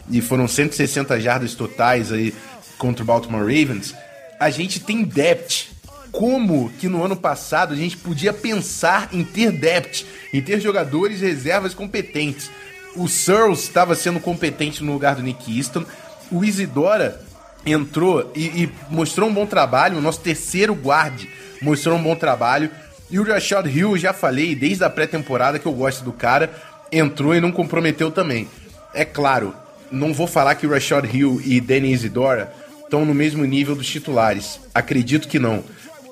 [0.09, 2.33] E foram 160 jardas totais aí
[2.77, 3.93] contra o Baltimore Ravens.
[4.39, 5.73] A gente tem depth.
[6.11, 11.19] Como que no ano passado a gente podia pensar em ter depth, em ter jogadores
[11.19, 12.49] reservas competentes.
[12.95, 15.83] O Searles estava sendo competente no lugar do Nick Easton
[16.31, 17.21] o Isidora
[17.65, 19.97] entrou e, e, mostrou um bom trabalho.
[19.97, 21.29] O nosso terceiro guarde
[21.61, 22.69] mostrou um bom trabalho.
[23.09, 26.51] E o Rashad Hill, já falei desde a pré-temporada que eu gosto do cara,
[26.91, 28.47] entrou e não comprometeu também.
[28.93, 29.53] É claro,
[29.91, 32.51] não vou falar que o Rashad Hill e Danny Isidora
[32.83, 34.59] estão no mesmo nível dos titulares.
[34.73, 35.63] Acredito que não.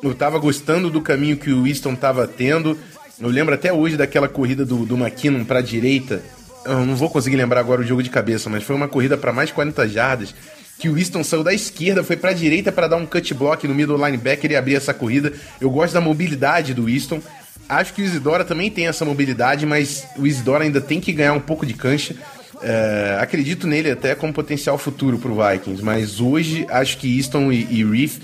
[0.01, 2.77] Eu tava gostando do caminho que o Winston tava tendo.
[3.19, 6.21] Eu lembro até hoje daquela corrida do, do McKinnon pra direita,
[6.65, 9.33] eu não vou conseguir lembrar agora o jogo de cabeça, mas foi uma corrida para
[9.33, 10.33] mais de 40 jardas.
[10.79, 13.67] Que o Winston saiu da esquerda, foi para a direita para dar um cut block
[13.67, 15.31] no middle linebacker e abrir essa corrida.
[15.62, 17.21] Eu gosto da mobilidade do Winston.
[17.69, 21.33] Acho que o Isidora também tem essa mobilidade, mas o Isidora ainda tem que ganhar
[21.33, 22.15] um pouco de cancha.
[22.62, 27.51] É, acredito nele até como potencial futuro para o Vikings, mas hoje acho que Easton
[27.51, 28.19] e, e Reef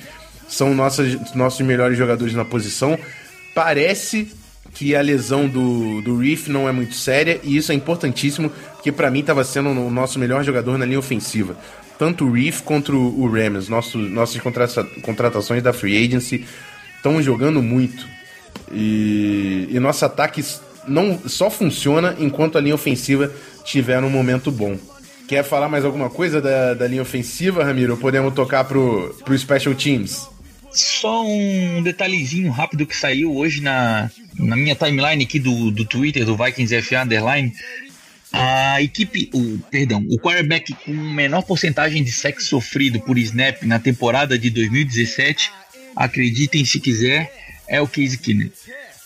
[0.48, 2.98] são nossas, nossos melhores jogadores na posição.
[3.54, 4.32] Parece
[4.74, 8.92] que a lesão do, do Reef não é muito séria e isso é importantíssimo, porque
[8.92, 11.58] para mim estava sendo o nosso melhor jogador na linha ofensiva.
[12.00, 14.42] Tanto o Reef quanto o Rams, nosso, nossas
[15.02, 16.46] contratações da Free Agency,
[16.96, 18.08] estão jogando muito.
[18.72, 20.42] E, e nosso ataque
[20.88, 23.30] não só funciona enquanto a linha ofensiva
[23.66, 24.78] tiver um momento bom.
[25.28, 27.98] Quer falar mais alguma coisa da, da linha ofensiva, Ramiro?
[27.98, 30.26] Podemos tocar pro, pro Special Teams?
[30.72, 36.26] Só um detalhezinho rápido que saiu hoje na, na minha timeline aqui do, do Twitter,
[36.26, 37.52] do Vikings FA Underline.
[38.32, 43.80] A equipe, o, perdão, o quarterback com menor porcentagem de sexo sofrido por snap na
[43.80, 45.52] temporada de 2017,
[45.96, 47.34] acreditem se quiser,
[47.68, 48.50] é o Casey Keenum.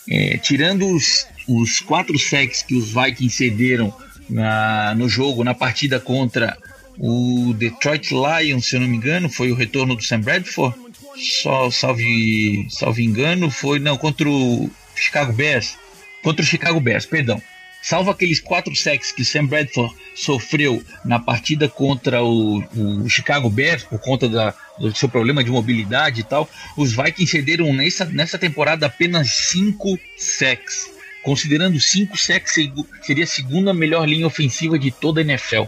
[0.08, 3.94] É, tirando os, os quatro sacks que os Vikings cederam
[4.28, 6.56] na, no jogo, na partida contra
[6.98, 10.76] o Detroit Lions, se eu não me engano, foi o retorno do Sam Bradford.
[11.16, 15.76] Só, salve, salve engano, foi não contra o Chicago Bears.
[16.22, 17.40] Contra o Chicago Bears, perdão.
[17.84, 23.82] Salvo aqueles quatro sacks que Sam Bradford sofreu na partida contra o, o Chicago Bears
[23.82, 28.38] por conta da, do seu problema de mobilidade e tal, os Vikings cederam nessa, nessa
[28.38, 30.90] temporada apenas cinco sacks.
[31.22, 32.54] Considerando cinco sacks,
[33.02, 35.64] seria a segunda melhor linha ofensiva de toda a NFL.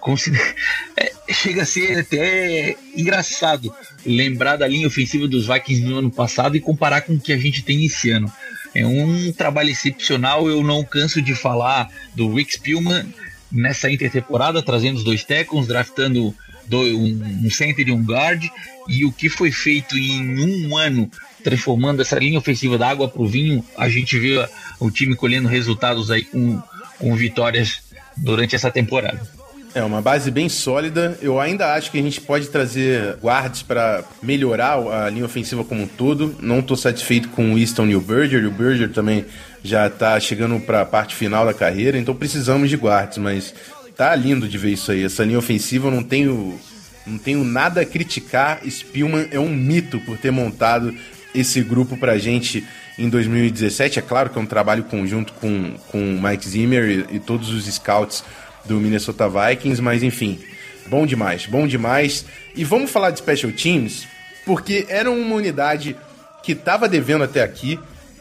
[0.00, 0.40] Consider...
[0.96, 3.72] É, chega a ser até engraçado
[4.04, 7.38] lembrar da linha ofensiva dos Vikings no ano passado e comparar com o que a
[7.38, 8.30] gente tem esse ano.
[8.74, 10.48] É um trabalho excepcional.
[10.48, 13.12] Eu não canso de falar do Rick Spielman
[13.50, 16.34] nessa intertemporada, trazendo os dois tackles, draftando
[16.72, 18.44] um, um center e um guard.
[18.88, 21.10] E o que foi feito em um ano,
[21.42, 24.46] transformando essa linha ofensiva da água para o vinho, a gente vê
[24.78, 26.62] o time colhendo resultados aí com,
[26.98, 27.82] com vitórias
[28.16, 29.39] durante essa temporada.
[29.72, 31.16] É uma base bem sólida.
[31.22, 35.82] Eu ainda acho que a gente pode trazer guards para melhorar a linha ofensiva como
[35.82, 36.34] um todo.
[36.40, 38.44] Não estou satisfeito com o Easton e o Berger.
[38.46, 39.24] O Berger também
[39.62, 43.18] já está chegando para a parte final da carreira, então precisamos de guards.
[43.18, 43.54] Mas
[43.96, 45.04] tá lindo de ver isso aí.
[45.04, 46.58] Essa linha ofensiva eu não tenho,
[47.06, 48.60] não tenho nada a criticar.
[48.68, 50.92] Spielman é um mito por ter montado
[51.32, 52.66] esse grupo para gente
[52.98, 54.00] em 2017.
[54.00, 57.50] É claro que é um trabalho conjunto com, com o Mike Zimmer e, e todos
[57.50, 58.24] os scouts
[58.64, 60.38] do Minnesota Vikings, mas enfim,
[60.86, 62.24] bom demais, bom demais.
[62.54, 64.06] E vamos falar de Special Teams,
[64.44, 65.96] porque era uma unidade
[66.42, 67.78] que estava devendo até aqui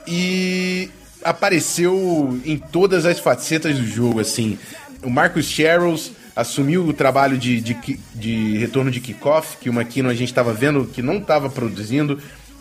[0.07, 0.89] e
[1.23, 4.57] apareceu em todas as facetas do jogo, assim.
[5.03, 10.09] O Marcus Sherrills assumiu o trabalho de, de, de retorno de kickoff, que uma Kino
[10.09, 12.19] a gente estava vendo que não estava produzindo,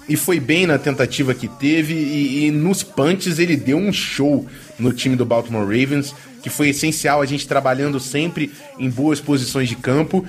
[0.08, 4.46] e foi bem na tentativa que teve, e, e nos punches ele deu um show
[4.78, 9.68] no time do Baltimore Ravens que foi essencial a gente trabalhando sempre em boas posições
[9.68, 10.26] de campo.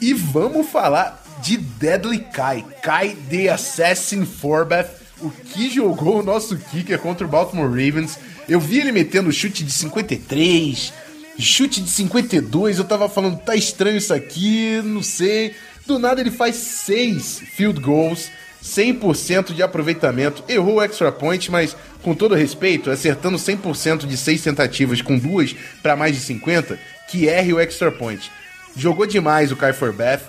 [0.00, 6.56] E vamos falar de Deadly Kai, Kai The Assassin Forbath, o que jogou o nosso
[6.56, 8.18] kicker contra o Baltimore Ravens.
[8.48, 10.92] Eu vi ele metendo chute de 53,
[11.38, 15.54] chute de 52, eu tava falando, tá estranho isso aqui, não sei.
[15.86, 18.30] Do nada ele faz seis field goals
[18.62, 20.44] 100% de aproveitamento.
[20.48, 25.54] Errou o extra point, mas com todo respeito, acertando 100% de seis tentativas com duas
[25.82, 26.78] para mais de 50,
[27.10, 28.30] que erre o extra point.
[28.76, 30.22] Jogou demais o Kai Forbath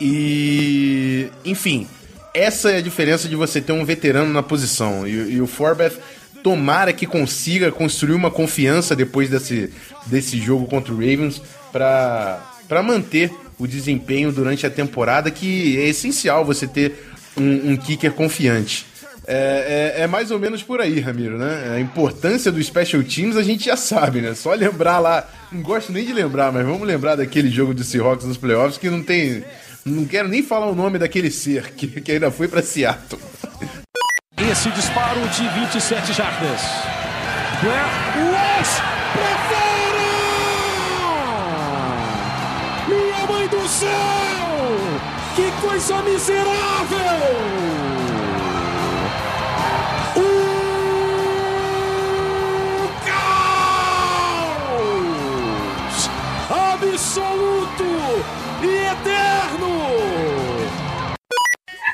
[0.00, 1.86] e, enfim,
[2.32, 5.06] essa é a diferença de você ter um veterano na posição.
[5.06, 5.98] E, e o Forbath
[6.42, 9.70] tomara que consiga construir uma confiança depois desse,
[10.06, 11.40] desse jogo contra o Ravens
[11.72, 18.12] para manter o desempenho durante a temporada, que é essencial você ter um, um kicker
[18.12, 18.86] confiante.
[19.26, 21.72] É, é, é, mais ou menos por aí, Ramiro, né?
[21.74, 24.34] A importância do Special Teams a gente já sabe, né?
[24.34, 28.26] Só lembrar lá, não gosto nem de lembrar, mas vamos lembrar daquele jogo do Seahawks
[28.26, 29.42] nos playoffs que não tem.
[29.84, 33.20] Não quero nem falar o nome daquele ser que, que ainda foi para Seattle.
[34.50, 36.60] Esse disparo de 27 jardas.
[37.62, 38.93] West
[45.74, 46.98] Coisa miserável!
[56.78, 57.84] absoluto
[58.62, 59.68] e eterno.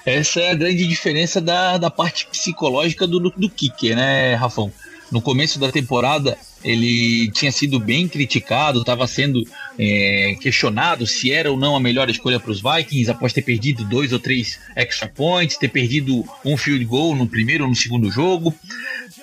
[0.05, 4.71] Essa é a grande diferença da, da parte psicológica do, do kicker, né, Rafão?
[5.11, 9.43] No começo da temporada, ele tinha sido bem criticado, estava sendo
[9.79, 13.85] é, questionado se era ou não a melhor escolha para os Vikings, após ter perdido
[13.85, 18.11] dois ou três extra points, ter perdido um field goal no primeiro ou no segundo
[18.11, 18.55] jogo.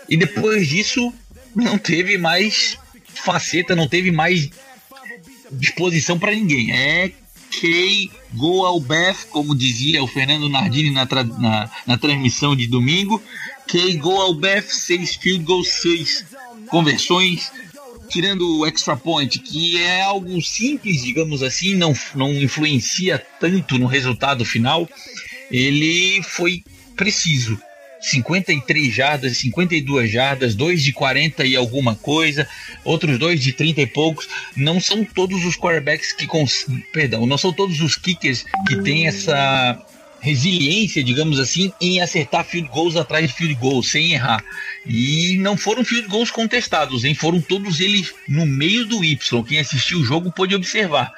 [0.09, 1.13] E depois disso,
[1.55, 2.77] não teve mais
[3.15, 4.49] faceta, não teve mais
[5.51, 6.71] disposição para ninguém.
[6.71, 7.11] É
[7.49, 13.21] K, go ao Beth, como dizia o Fernando Nardini na, na, na transmissão de domingo.
[13.67, 16.25] K, go ao Beth, 6 field goals, 6
[16.69, 17.51] conversões,
[18.07, 23.85] tirando o extra point, que é algo simples, digamos assim, não, não influencia tanto no
[23.85, 24.89] resultado final,
[25.51, 26.63] ele foi
[26.95, 27.59] preciso.
[27.99, 32.47] 53 jardas, 52 jardas, dois de 40 e alguma coisa,
[32.83, 34.27] outros dois de 30 e poucos.
[34.55, 36.65] Não são todos os quarterbacks que cons...
[36.93, 39.83] perdão, não são todos os kickers que têm essa
[40.19, 44.43] resiliência, digamos assim, em acertar field goals atrás de field goals, sem errar.
[44.85, 47.13] E não foram field goals contestados, hein?
[47.13, 49.43] Foram todos eles no meio do Y.
[49.43, 51.11] Quem assistiu o jogo pôde observar.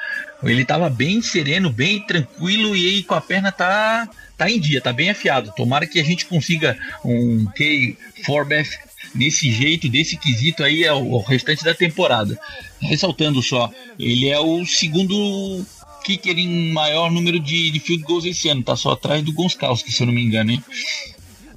[0.44, 4.08] Ele estava bem sereno, bem tranquilo e aí com a perna tá
[4.38, 5.54] tá em dia, tá bem afiado.
[5.56, 8.70] Tomara que a gente consiga um K Forbeth
[9.14, 12.40] nesse jeito, desse quesito aí o restante da temporada.
[12.80, 15.66] Ressaltando só, ele é o segundo
[16.04, 19.92] kicker em maior número de, de field goals esse ano, tá só atrás do Gonskowski,
[19.92, 20.64] se eu não me engano, hein?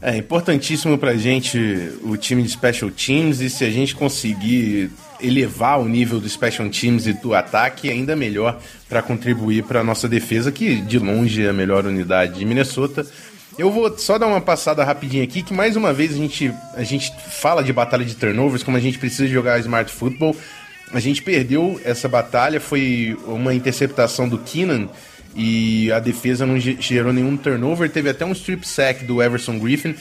[0.00, 1.58] É importantíssimo pra gente
[2.02, 6.68] o time de Special Teams e se a gente conseguir elevar o nível do Special
[6.68, 11.50] Teams e do ataque, ainda melhor para contribuir para nossa defesa, que de longe é
[11.50, 13.06] a melhor unidade de Minnesota.
[13.56, 16.82] Eu vou só dar uma passada rapidinho aqui, que mais uma vez a gente, a
[16.82, 20.34] gente fala de batalha de turnovers, como a gente precisa jogar Smart Football.
[20.92, 24.88] A gente perdeu essa batalha, foi uma interceptação do Keenan
[25.34, 27.90] e a defesa não gerou nenhum turnover.
[27.90, 29.94] Teve até um strip sack do Everson Griffin,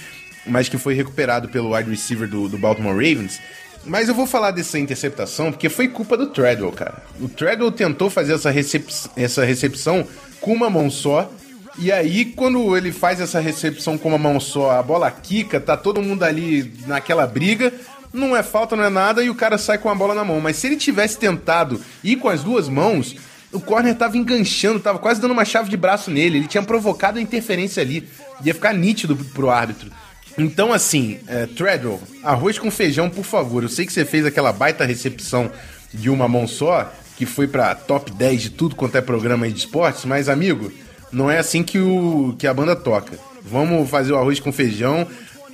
[0.46, 3.40] mas que foi recuperado pelo wide receiver do, do Baltimore Ravens.
[3.86, 7.02] Mas eu vou falar dessa interceptação porque foi culpa do Treadwell, cara.
[7.20, 10.06] O Treadwell tentou fazer essa, recep essa recepção
[10.40, 11.32] com uma mão só.
[11.80, 15.78] E aí, quando ele faz essa recepção com uma mão só, a bola quica, tá
[15.78, 17.72] todo mundo ali naquela briga.
[18.14, 20.42] Não é falta, não é nada, e o cara sai com a bola na mão.
[20.42, 23.16] Mas se ele tivesse tentado ir com as duas mãos,
[23.52, 26.40] o corner tava enganchando, tava quase dando uma chave de braço nele.
[26.40, 28.08] Ele tinha provocado a interferência ali.
[28.44, 29.92] Ia ficar nítido pro árbitro.
[30.38, 33.64] Então, assim, é, Treadwell, arroz com feijão, por favor.
[33.64, 35.52] Eu sei que você fez aquela baita recepção
[35.94, 39.58] de uma mão só, que foi pra top 10 de tudo quanto é programa de
[39.58, 40.72] esportes, mas, amigo,
[41.12, 43.20] não é assim que, o, que a banda toca.
[43.44, 45.06] Vamos fazer o arroz com feijão.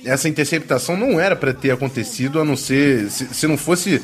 [0.04, 3.10] Essa interceptação não era para ter acontecido, a não ser.
[3.10, 4.02] Se, se não fosse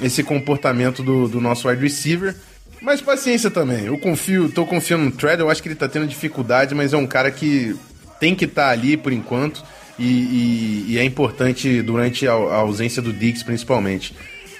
[0.00, 2.34] esse comportamento do, do nosso wide receiver.
[2.80, 3.86] Mas paciência também.
[3.86, 6.96] Eu confio, tô confiando no Treadwell, eu acho que ele tá tendo dificuldade, mas é
[6.96, 7.76] um cara que
[8.18, 9.62] tem que estar tá ali por enquanto.
[9.98, 14.16] E, e, e, é importante durante a, a ausência do Dix, principalmente.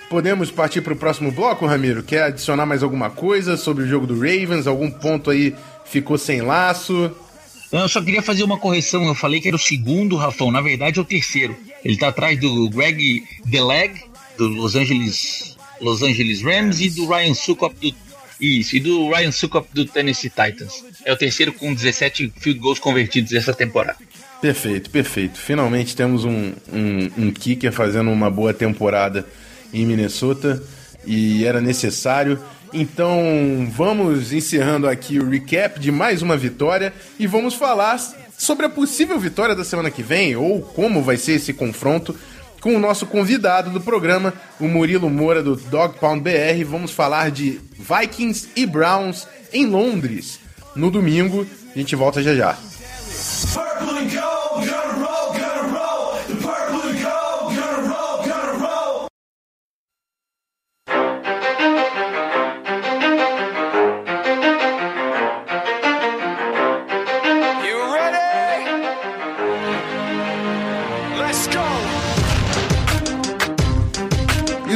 [0.09, 2.03] Podemos partir para o próximo bloco, Ramiro?
[2.03, 4.67] Quer adicionar mais alguma coisa sobre o jogo do Ravens?
[4.67, 7.11] Algum ponto aí ficou sem laço?
[7.73, 9.05] Eu só queria fazer uma correção.
[9.05, 10.51] Eu falei que era o segundo, Rafão.
[10.51, 11.57] Na verdade, é o terceiro.
[11.85, 14.01] Ele está atrás do Greg Deleg,
[14.37, 17.97] do Los Angeles, Los Angeles Rams, e do Ryan Sukop do
[18.43, 20.85] isso, e do Ryan Sukop do Tennessee Titans.
[21.05, 23.99] É o terceiro com 17 field goals convertidos essa temporada.
[24.41, 25.39] Perfeito, perfeito.
[25.39, 29.25] Finalmente temos um, um, um kicker fazendo uma boa temporada
[29.73, 30.61] em Minnesota
[31.07, 32.41] e era necessário.
[32.73, 38.01] Então vamos encerrando aqui o recap de mais uma vitória e vamos falar
[38.39, 42.17] sobre a possível vitória da semana que vem ou como vai ser esse confronto
[42.63, 46.65] com o nosso convidado do programa, o Murilo Moura do Dog Pound BR.
[46.65, 50.41] Vamos falar de Vikings e Browns em Londres
[50.75, 51.47] no domingo.
[51.75, 52.57] A gente volta já já.
[53.53, 54.09] Purple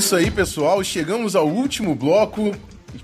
[0.07, 0.85] Isso aí, pessoal.
[0.85, 2.55] Chegamos ao último bloco.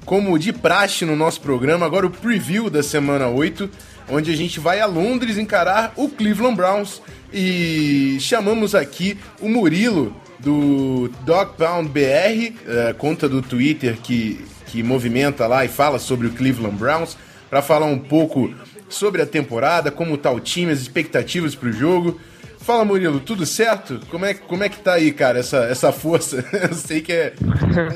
[0.05, 3.69] Como de praxe no nosso programa, agora o preview da semana 8
[4.09, 10.15] onde a gente vai a Londres encarar o Cleveland Browns e chamamos aqui o Murilo
[10.39, 16.31] do Dogpound BR, é, conta do Twitter que, que movimenta lá e fala sobre o
[16.31, 17.17] Cleveland Browns,
[17.51, 18.55] para falar um pouco
[18.89, 22.21] sobre a temporada, como tá o time, as expectativas para o jogo.
[22.63, 24.01] Fala Murilo, tudo certo?
[24.09, 26.45] Como é, como é que tá aí, cara, essa, essa força?
[26.71, 27.35] Eu sei que é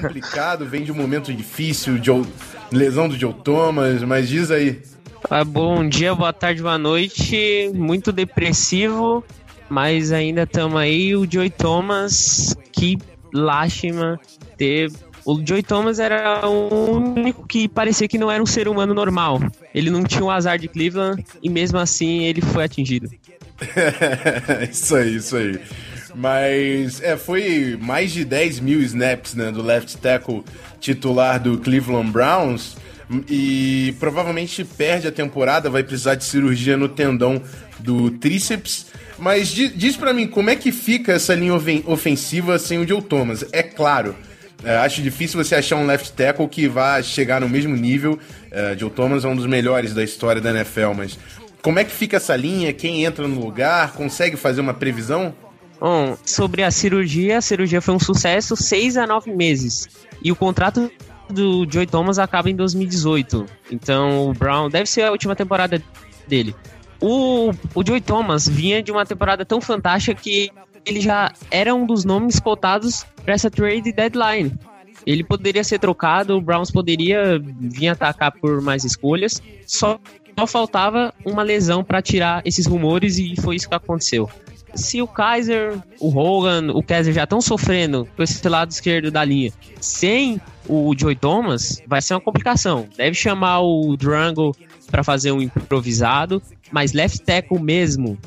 [0.03, 2.25] complicado, vem de um momento difícil, Joe,
[2.73, 4.83] lesão do Joe Thomas, mas diz aí.
[5.31, 7.71] Ah, bom dia, boa tarde, boa noite.
[7.75, 9.25] Muito depressivo,
[9.69, 11.15] mas ainda estamos aí.
[11.15, 12.99] O Joey Thomas, que
[13.33, 14.21] lástima
[14.57, 14.91] ter.
[15.25, 19.41] O Joey Thomas era o único que parecia que não era um ser humano normal.
[19.75, 23.09] Ele não tinha o um azar de Cleveland e mesmo assim ele foi atingido.
[24.71, 25.59] isso aí, isso aí.
[26.15, 30.43] Mas é, foi mais de 10 mil snaps né, do left tackle
[30.81, 32.77] titular do Cleveland Browns.
[33.29, 37.41] e provavelmente perde a temporada, vai precisar de cirurgia no tendão
[37.79, 38.87] do tríceps.
[39.19, 42.87] Mas di- diz pra mim, como é que fica essa linha ofen- ofensiva sem o
[42.89, 43.45] Joe Thomas?
[43.53, 44.15] É claro,
[44.65, 48.19] é, acho difícil você achar um left tackle que vá chegar no mesmo nível.
[48.51, 51.19] É, Joe Thomas é um dos melhores da história da NFL, mas
[51.67, 52.73] como é que fica essa linha?
[52.73, 53.95] Quem entra no lugar?
[53.95, 55.35] Consegue fazer uma previsão?
[55.81, 59.89] Bom, sobre a cirurgia, a cirurgia foi um sucesso, seis a nove meses.
[60.23, 60.89] E o contrato
[61.29, 63.47] do Joey Thomas acaba em 2018.
[63.73, 65.83] Então o Brown deve ser a última temporada
[66.29, 66.55] dele.
[67.01, 70.53] O, o Joey Thomas vinha de uma temporada tão fantástica que
[70.85, 74.57] ele já era um dos nomes cotados para essa trade deadline.
[75.05, 79.99] Ele poderia ser trocado, o Browns poderia vir atacar por mais escolhas, só,
[80.39, 84.28] só faltava uma lesão para tirar esses rumores e foi isso que aconteceu
[84.76, 89.24] se o Kaiser, o Hogan, o Kaiser já estão sofrendo com esse lado esquerdo da
[89.24, 92.87] linha, sem o Joey Thomas, vai ser uma complicação.
[92.97, 94.55] Deve chamar o Drango
[94.91, 98.18] para fazer um improvisado, mas left tackle mesmo,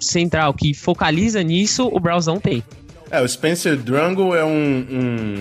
[0.00, 2.62] central, que focaliza nisso, o Browns não tem.
[3.10, 4.86] É, o Spencer Drungle é um,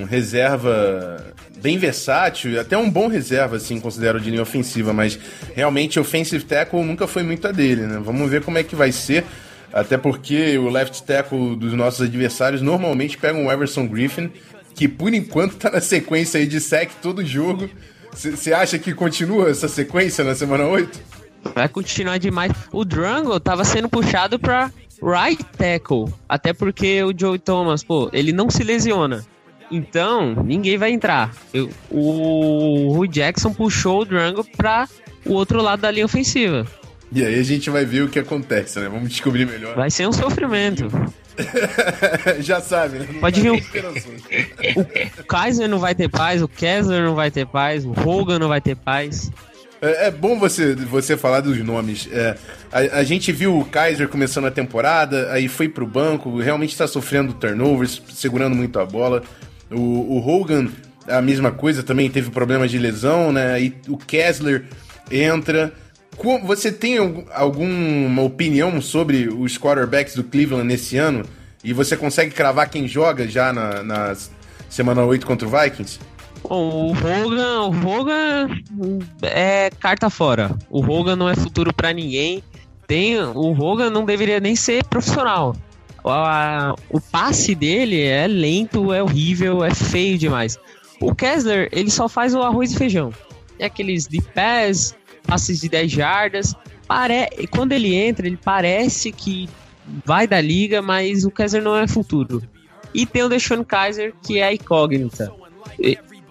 [0.01, 1.33] um reserva
[1.65, 5.17] bem versátil, até um bom reserva, assim, considero de linha ofensiva, mas
[5.55, 7.99] realmente offensive tackle nunca foi muito a dele, né?
[8.05, 9.25] Vamos ver como é que vai ser.
[9.73, 14.31] Até porque o left tackle dos nossos adversários normalmente pega um Everson Griffin,
[14.75, 17.67] que por enquanto tá na sequência aí de sec todo jogo.
[18.13, 20.99] Você acha que continua essa sequência na semana 8?
[21.55, 22.51] Vai continuar demais.
[22.71, 26.13] O Drango tava sendo puxado pra right tackle.
[26.29, 29.25] Até porque o Joey Thomas, pô, ele não se lesiona.
[29.71, 31.31] Então, ninguém vai entrar.
[31.53, 34.87] Eu- o Rui Jackson puxou o Drango pra
[35.25, 36.65] o outro lado da linha ofensiva.
[37.11, 38.89] E aí a gente vai ver o que acontece, né?
[38.89, 39.75] Vamos descobrir melhor.
[39.75, 40.87] Vai ser um sofrimento.
[42.39, 43.07] Já sabe, né?
[43.11, 45.21] Não Pode dá vir o-.
[45.21, 48.47] O Kaiser não vai ter paz, o Kessler não vai ter paz, o Hogan não
[48.47, 49.31] vai ter paz.
[49.81, 52.07] É, é bom você, você falar dos nomes.
[52.11, 52.35] É,
[52.71, 56.87] a, a gente viu o Kaiser começando a temporada, aí foi pro banco, realmente está
[56.87, 59.21] sofrendo turnovers, segurando muito a bola.
[59.71, 59.77] O,
[60.17, 60.69] o Hogan,
[61.07, 63.61] a mesma coisa, também teve problemas de lesão, né?
[63.61, 64.65] E o Kessler
[65.11, 65.73] entra.
[66.45, 71.23] Você tem algum- alguma opinião sobre os quarterbacks do Cleveland nesse ano?
[71.63, 74.15] E você consegue cravar quem joga já na, na
[74.69, 75.99] semana 8 contra o Vikings?
[76.47, 78.47] Bom, o Hogan, o Hogan
[79.23, 80.55] é carta fora.
[80.69, 82.43] O Hogan não é futuro pra ninguém.
[82.87, 85.55] Tem, o Hogan não deveria nem ser profissional.
[86.05, 90.57] A- o passe dele é lento, é horrível, é feio demais.
[91.01, 93.11] O Kessler, ele só faz o arroz e feijão.
[93.59, 94.95] É aqueles de pés,
[95.25, 96.53] passes de 10 jardas.
[96.87, 97.27] Pare...
[97.49, 99.49] Quando ele entra, ele parece que
[100.05, 102.41] vai da liga, mas o Kessler não é futuro.
[102.93, 105.31] E tem o Deshaun Kaiser, que é a incógnita.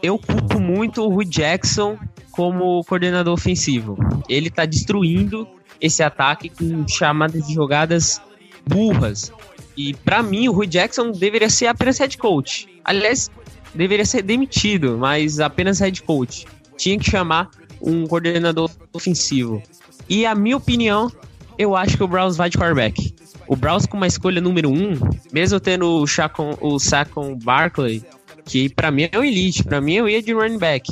[0.03, 1.99] Eu culpo muito o Rui Jackson
[2.31, 3.97] como coordenador ofensivo.
[4.29, 5.47] Ele tá destruindo
[5.81, 8.21] esse ataque com chamadas de jogadas
[8.67, 9.31] burras.
[9.77, 12.69] E pra mim, o Rui Jackson deveria ser apenas head coach.
[12.85, 13.31] Aliás,
[13.75, 16.47] deveria ser demitido, mas apenas head coach.
[16.77, 17.51] Tinha que chamar
[17.81, 19.63] um coordenador ofensivo.
[20.09, 21.11] E a minha opinião,
[21.59, 23.15] eu acho que o Browns vai de quarterback.
[23.47, 24.99] O Browns com uma escolha número um,
[25.33, 28.03] mesmo tendo o, Chacon, o Saquon Barkley,
[28.45, 30.91] que pra mim é um elite, pra mim eu ia de running back.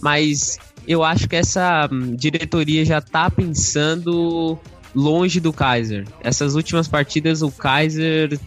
[0.00, 4.58] Mas eu acho que essa hum, diretoria já tá pensando
[4.94, 6.06] longe do Kaiser.
[6.20, 8.38] Essas últimas partidas o Kaiser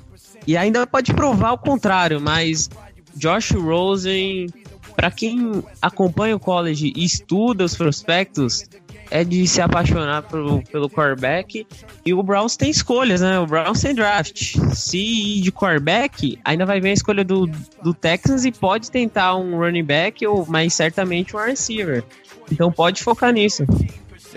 [0.47, 2.69] e ainda pode provar o contrário, mas
[3.15, 4.47] Josh Rosen,
[4.95, 8.63] pra quem acompanha o college e estuda os prospectos,
[9.11, 11.67] é de se apaixonar pelo, pelo quarterback.
[12.05, 13.39] E o Browns tem escolhas, né?
[13.39, 14.57] O Browns tem draft.
[14.73, 17.49] Se ir de quarterback, ainda vai vir a escolha do,
[17.83, 22.03] do Texans e pode tentar um running back, ou mas certamente um receiver.
[22.51, 23.65] Então pode focar nisso.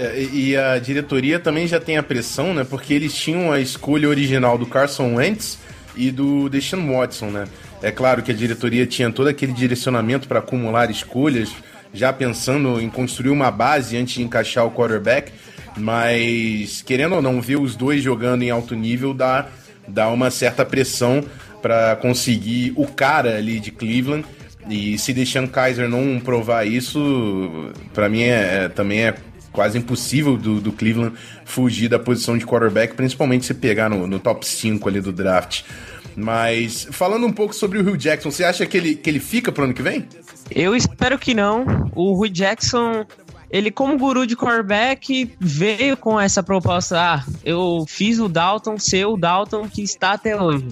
[0.01, 2.64] É, e a diretoria também já tem a pressão, né?
[2.64, 5.59] Porque eles tinham a escolha original do Carson Wentz
[5.94, 7.44] e do Deshaun Watson, né?
[7.82, 11.51] É claro que a diretoria tinha todo aquele direcionamento para acumular escolhas,
[11.92, 15.32] já pensando em construir uma base antes de encaixar o quarterback,
[15.76, 19.48] mas querendo ou não ver os dois jogando em alto nível dá,
[19.86, 21.22] dá uma certa pressão
[21.61, 24.24] para conseguir o cara ali de Cleveland.
[24.68, 29.14] E se deixando Kaiser não provar isso, para mim é, é- também é
[29.61, 34.18] quase impossível do, do Cleveland fugir da posição de quarterback, principalmente se pegar no, no
[34.18, 35.64] top 5 ali do draft.
[36.16, 39.52] Mas falando um pouco sobre o Hugh Jackson, você acha que ele, que ele fica
[39.52, 40.08] pro ano que vem?
[40.50, 41.90] Eu espero que não.
[41.94, 43.04] O Rui Jackson,
[43.50, 46.98] ele como guru de quarterback, veio com essa proposta.
[46.98, 50.68] Ah, eu fiz o Dalton ser o Dalton que está até hoje.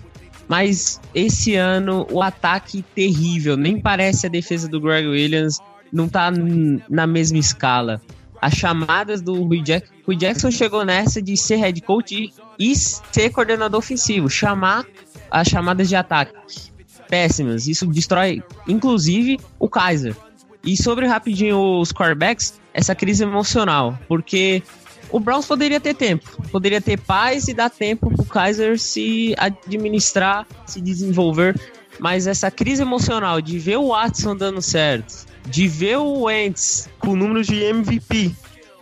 [0.48, 3.54] Mas esse ano, o ataque terrível.
[3.54, 5.58] Nem parece a defesa do Greg Williams.
[5.92, 6.32] não tá
[6.88, 8.00] na mesma escala.
[8.40, 9.92] As chamadas do Rui Jackson.
[10.06, 14.28] Rui Jackson chegou nessa de ser head coach e, e ser coordenador ofensivo.
[14.30, 14.86] Chamar
[15.30, 16.32] as chamadas de ataque.
[17.08, 17.66] Péssimas.
[17.66, 20.14] Isso destrói, inclusive, o Kaiser.
[20.64, 23.98] E sobre rapidinho os quarterbacks, essa crise emocional.
[24.06, 24.62] Porque
[25.10, 26.30] o Browns poderia ter tempo.
[26.50, 31.58] Poderia ter paz e dar tempo pro Kaiser se administrar, se desenvolver.
[31.98, 37.16] Mas essa crise emocional de ver o Watson dando certo, de ver o Wentz com
[37.16, 38.30] números de MVP,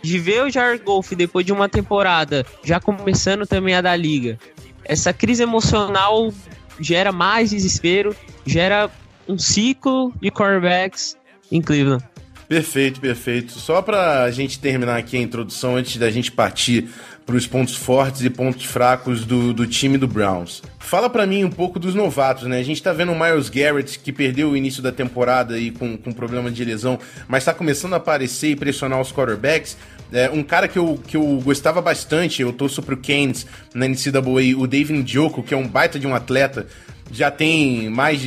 [0.01, 4.37] de ver o Jared Goff depois de uma temporada já começando também a da liga.
[4.83, 6.31] Essa crise emocional
[6.79, 8.15] gera mais desespero,
[8.45, 8.89] gera
[9.27, 11.17] um ciclo de quarterbacks
[11.51, 12.03] em Cleveland.
[12.47, 13.53] Perfeito, perfeito.
[13.53, 16.89] Só pra gente terminar aqui a introdução, antes da gente partir
[17.25, 20.63] pros pontos fortes e pontos fracos do, do time do Browns.
[20.79, 22.57] Fala pra mim um pouco dos novatos, né?
[22.57, 25.97] A gente tá vendo o Miles Garrett, que perdeu o início da temporada aí com,
[25.97, 29.75] com problema de lesão, mas tá começando a aparecer e pressionar os quarterbacks.
[30.13, 34.57] É, um cara que eu, que eu gostava bastante, eu torço pro Canes na NCAA,
[34.57, 36.65] o David Njoku, que é um baita de um atleta,
[37.11, 38.21] já tem mais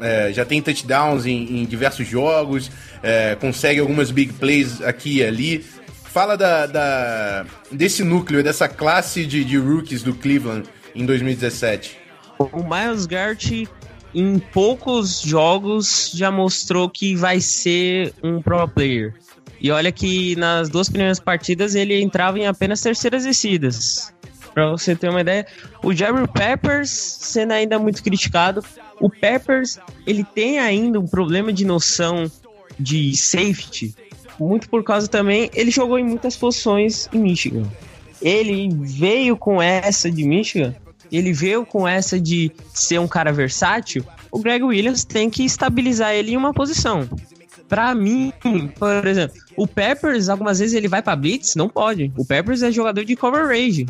[0.00, 2.70] é, já tem touchdowns em, em diversos jogos,
[3.02, 5.64] é, consegue algumas big plays aqui e ali.
[6.04, 11.96] Fala da, da- desse núcleo, dessa classe de, de rookies do Cleveland em 2017.
[12.38, 13.68] O Miles Garrett,
[14.12, 19.14] em poucos jogos, já mostrou que vai ser um pro player.
[19.60, 24.12] E olha que nas duas primeiras partidas ele entrava em apenas terceiras descidas.
[24.52, 25.46] Pra você ter uma ideia,
[25.82, 28.64] o Jerry Peppers sendo ainda muito criticado.
[29.00, 32.30] O Peppers, ele tem ainda um problema de noção
[32.78, 33.94] de safety,
[34.40, 37.64] muito por causa também, ele jogou em muitas posições em Michigan.
[38.22, 40.74] Ele veio com essa de Michigan,
[41.12, 44.04] ele veio com essa de ser um cara versátil.
[44.30, 47.08] O Greg Williams tem que estabilizar ele em uma posição.
[47.68, 48.32] Pra mim,
[48.78, 52.12] por exemplo, o Peppers, algumas vezes ele vai pra Blitz, não pode.
[52.16, 53.86] O Peppers é jogador de coverage.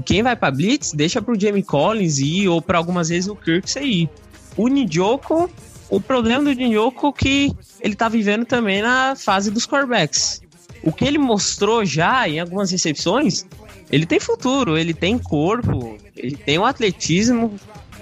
[0.00, 3.78] Quem vai pra Blitz, deixa pro Jamie Collins ir, ou pra algumas vezes o Kirk
[3.78, 4.08] ir.
[4.56, 5.50] O Nijoko,
[5.90, 10.42] o problema do Nijoko é que ele tá vivendo também na fase dos quarterbacks.
[10.82, 13.46] O que ele mostrou já em algumas recepções,
[13.90, 17.54] ele tem futuro, ele tem corpo, ele tem um atletismo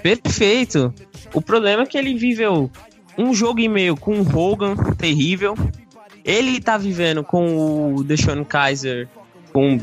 [0.03, 0.93] perfeito.
[1.35, 2.71] O problema é que ele viveu
[3.19, 5.55] um jogo e meio com um Hogan terrível.
[6.25, 9.09] Ele tá vivendo com o Deshaun Kaiser
[9.53, 9.79] com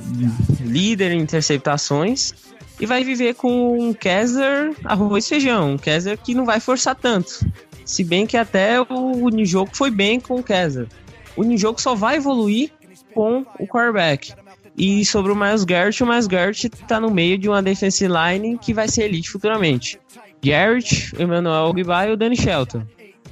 [0.61, 2.33] líder em interceptações
[2.79, 6.95] e vai viver com um Kessler arroz e feijão, um Kessler que não vai forçar
[6.95, 7.45] tanto.
[7.85, 10.87] Se bem que até o Njoku foi bem com o Kessler.
[11.35, 12.71] O Njoku só vai evoluir
[13.13, 14.33] com o quarterback.
[14.77, 18.59] E sobre o Miles Garrett, o Miles Garrett tá no meio de uma defensive line
[18.59, 19.99] que vai ser elite futuramente.
[20.43, 22.83] Garrett, Emmanuel Ogbai e o Danny Shelton.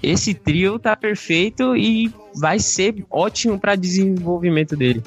[0.02, 5.04] Esse trio tá perfeito e vai ser ótimo para desenvolvimento dele.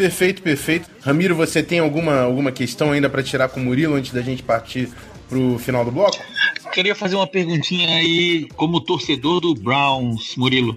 [0.00, 0.88] Perfeito, perfeito.
[1.02, 4.42] Ramiro, você tem alguma, alguma questão ainda pra tirar com o Murilo antes da gente
[4.42, 4.88] partir
[5.28, 6.16] pro final do bloco?
[6.72, 10.74] Queria fazer uma perguntinha aí, como torcedor do Browns, Murilo.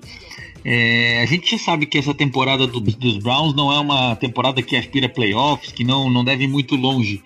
[0.65, 4.61] É, a gente já sabe que essa temporada do- dos Browns não é uma temporada
[4.61, 7.23] que aspira playoffs, que não, não deve ir muito longe.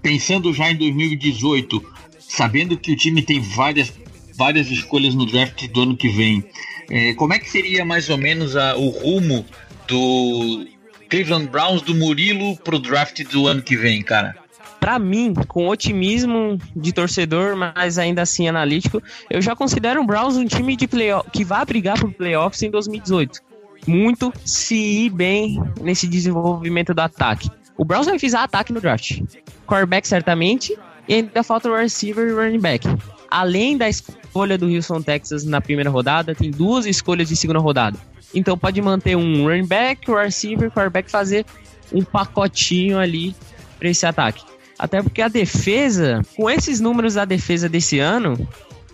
[0.00, 1.84] Pensando já em 2018,
[2.18, 3.92] sabendo que o time tem várias,
[4.34, 6.42] várias escolhas no draft do ano que vem,
[6.90, 9.44] é, como é que seria mais ou menos a- o rumo
[9.86, 10.66] do
[11.08, 14.36] Cleveland Browns do Murilo pro draft do ano que vem, cara?
[14.80, 20.36] Pra mim, com otimismo de torcedor, mas ainda assim analítico, eu já considero o Browns
[20.36, 23.40] um time de playoff que vai brigar por playoffs em 2018.
[23.86, 27.50] Muito se ir bem nesse desenvolvimento do ataque.
[27.76, 29.20] O Browns vai fizer ataque no draft.
[29.66, 30.76] Quarterback certamente,
[31.08, 32.86] e ainda falta o receiver e running back.
[33.30, 37.98] Além da escolha do Houston Texas na primeira rodada, tem duas escolhas de segunda rodada.
[38.34, 41.46] Então pode manter um running back, o receiver, quarterback fazer
[41.92, 43.34] um pacotinho ali
[43.78, 44.42] para esse ataque.
[44.78, 48.36] Até porque a defesa, com esses números da defesa desse ano,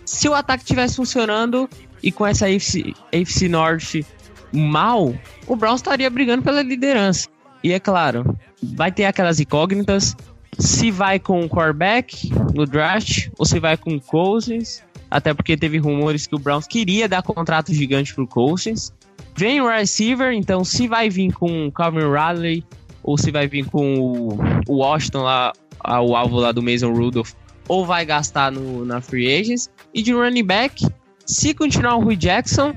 [0.05, 1.69] se o ataque tivesse funcionando
[2.03, 4.05] e com essa AFC, AFC Norte
[4.51, 5.15] mal,
[5.47, 7.27] o Browns estaria brigando pela liderança.
[7.63, 10.15] E é claro, vai ter aquelas incógnitas.
[10.59, 14.83] Se vai com o quarterback no draft ou se vai com o Cousins.
[15.09, 18.93] Até porque teve rumores que o Browns queria dar contrato gigante pro Cousins.
[19.41, 22.63] Vem o receiver, então se vai vir com o Calvin Ridley
[23.01, 24.37] ou se vai vir com o,
[24.67, 25.51] o Washington lá,
[25.83, 27.31] o alvo lá do Mason Rudolph,
[27.67, 29.67] ou vai gastar no, na free agents.
[29.95, 30.85] E de running back,
[31.25, 32.75] se continuar o Rui Jackson,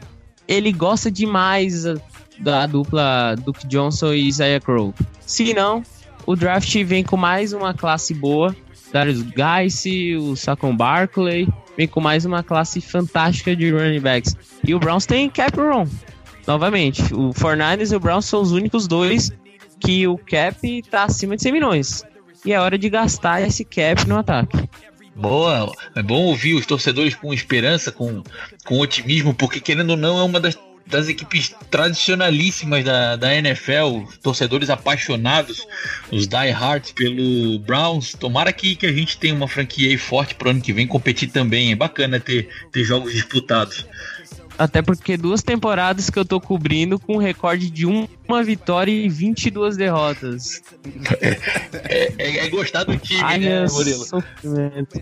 [0.49, 1.85] ele gosta demais
[2.39, 4.95] da dupla Duke Johnson e Isaiah Crow.
[5.21, 5.83] Se não,
[6.25, 8.57] o draft vem com mais uma classe boa.
[8.91, 11.47] Darius Guice, o Saquon Barkley,
[11.77, 14.35] vem com mais uma classe fantástica de running backs.
[14.67, 15.87] E o Browns tem cap room.
[16.47, 19.31] Novamente, o 49ers e o Browns são os únicos dois
[19.81, 22.05] que o cap tá acima de 100 milhões.
[22.45, 24.69] E é hora de gastar esse cap no ataque.
[25.17, 28.23] Boa, é bom ouvir os torcedores com esperança, com,
[28.65, 34.03] com otimismo, porque querendo ou não é uma das, das equipes tradicionalíssimas da, da NFL,
[34.21, 35.65] torcedores apaixonados,
[36.11, 38.13] os diehards pelo Browns.
[38.13, 41.31] Tomara que, que a gente tenha uma franquia aí forte pro ano que vem competir
[41.31, 41.71] também.
[41.71, 43.87] É bacana ter, ter jogos disputados.
[44.59, 49.09] Até porque duas temporadas que eu tô cobrindo com um recorde de uma vitória e
[49.09, 50.63] 22 derrotas.
[51.91, 54.05] É, é, é gostar do time, Ai, né, Murilo?
[54.05, 55.01] sofrimento.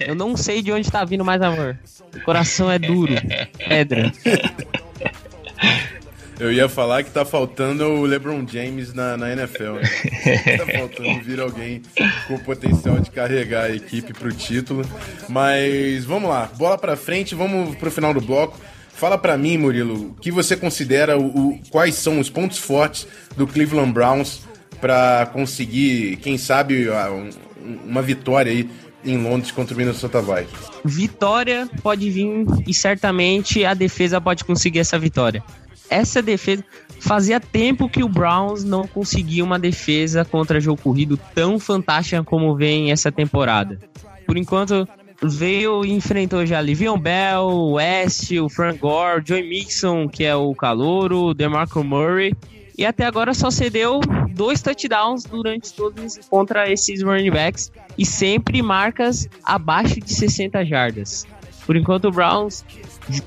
[0.00, 1.78] Eu não sei de onde tá vindo mais amor.
[2.14, 3.14] O coração é duro.
[3.68, 4.12] Pedra.
[6.40, 9.74] Eu ia falar que tá faltando o LeBron James na, na NFL.
[9.74, 10.56] Né?
[10.58, 11.80] tá faltando vir alguém
[12.26, 14.84] com potencial de carregar a equipe pro título.
[15.28, 18.58] Mas vamos lá, bola pra frente, vamos pro final do bloco.
[18.94, 23.06] Fala pra mim, Murilo, o que você considera o, o- quais são os pontos fortes
[23.36, 24.40] do Cleveland Browns
[24.80, 27.30] pra conseguir, quem sabe, um-
[27.86, 28.68] uma vitória aí
[29.04, 30.70] em Londres contra o Minnesota Vikings?
[30.84, 35.42] Vitória pode vir e certamente a defesa pode conseguir essa vitória.
[35.94, 36.64] Essa defesa.
[36.98, 42.56] Fazia tempo que o Browns não conseguia uma defesa contra jogo corrido tão fantástica como
[42.56, 43.78] vem essa temporada.
[44.26, 44.88] Por enquanto,
[45.22, 50.52] veio e enfrentou já Livion Bell, West, o Frank Gore, Joey Mixon, que é o
[50.52, 52.34] calouro, o DeMarco Murray.
[52.76, 54.00] E até agora só cedeu
[54.32, 61.24] dois touchdowns durante todos contra esses running backs e sempre marcas abaixo de 60 jardas.
[61.64, 62.64] Por enquanto o Browns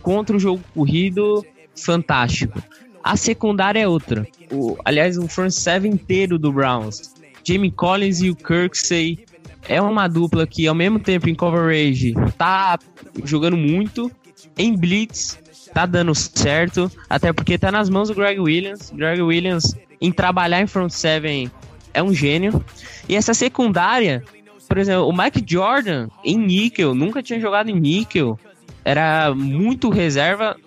[0.02, 1.46] contra o jogo corrido
[1.78, 2.62] fantástico.
[3.04, 4.28] A secundária é outra.
[4.52, 7.14] O, aliás, o front seven inteiro do Browns.
[7.44, 9.26] Jamie Collins e o Kirksey
[9.68, 12.78] é uma dupla que ao mesmo tempo em coverage tá
[13.24, 14.12] jogando muito
[14.58, 15.38] em blitz
[15.78, 18.92] tá dando certo, até porque tá nas mãos do Greg Williams.
[18.92, 21.52] Greg Williams em trabalhar em front seven
[21.94, 22.64] é um gênio.
[23.08, 24.24] E essa secundária,
[24.68, 28.40] por exemplo, o Mike Jordan em níquel, nunca tinha jogado em níquel,
[28.84, 30.58] era muito reserva.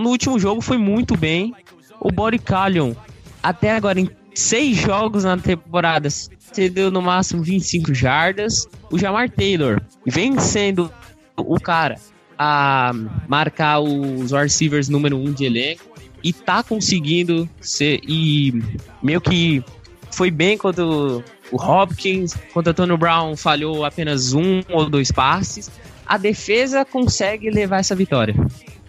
[0.00, 1.54] No último jogo foi muito bem.
[2.00, 2.94] O Body Callion,
[3.42, 8.66] até agora em seis jogos na temporada, cedeu no máximo 25 jardas.
[8.90, 10.90] O Jamar Taylor vem sendo
[11.36, 11.96] o cara
[12.38, 12.92] a
[13.28, 15.84] marcar os receivers número um de elenco
[16.22, 18.62] e tá conseguindo ser e
[19.02, 19.62] meio que
[20.10, 21.22] foi bem contra o
[21.52, 25.70] o Hopkins, contra o Tony Brown falhou apenas um ou dois passes.
[26.06, 28.34] A defesa consegue levar essa vitória.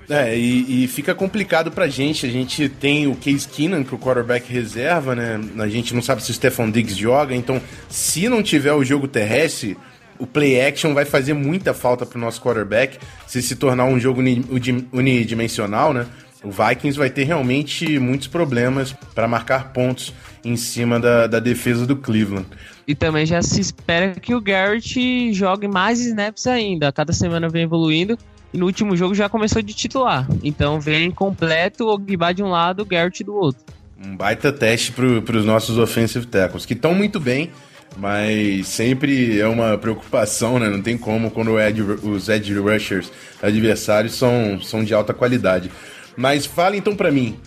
[0.09, 2.25] É, e, e fica complicado pra gente.
[2.25, 5.39] A gente tem o Case Keenan, que é quarterback reserva, né?
[5.59, 9.07] A gente não sabe se o Stephon Diggs joga, então se não tiver o jogo
[9.07, 9.77] terrestre,
[10.19, 12.97] o play action vai fazer muita falta pro nosso quarterback.
[13.25, 14.21] Se se tornar um jogo
[14.91, 16.05] unidimensional, né?
[16.43, 20.11] O Vikings vai ter realmente muitos problemas para marcar pontos
[20.43, 22.47] em cima da, da defesa do Cleveland.
[22.87, 26.91] E também já se espera que o Garrett jogue mais snaps ainda.
[26.91, 28.17] Cada semana vem evoluindo.
[28.53, 30.27] E no último jogo já começou de titular.
[30.43, 33.63] Então vem completo o Ogba de um lado, o Garrett do outro.
[34.03, 37.51] Um baita teste para os nossos offensive tackles, que estão muito bem,
[37.97, 40.69] mas sempre é uma preocupação, né?
[40.69, 45.71] Não tem como quando edge- os edge rushers adversários são, são de alta qualidade.
[46.17, 47.37] Mas fala então para mim,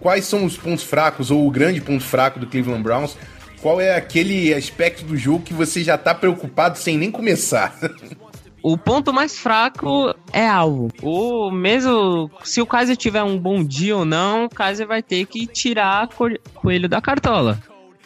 [0.00, 3.16] quais são os pontos fracos ou o grande ponto fraco do Cleveland Browns?
[3.60, 7.76] Qual é aquele aspecto do jogo que você já tá preocupado sem nem começar?
[8.62, 10.88] O ponto mais fraco é alvo.
[11.02, 15.26] O mesmo se o Kaiser tiver um bom dia ou não, o Kaiser vai ter
[15.26, 17.58] que tirar co- coelho da cartola.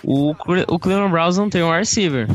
[0.05, 0.31] O,
[0.69, 2.29] o Cleveland Browns não tem um receiver.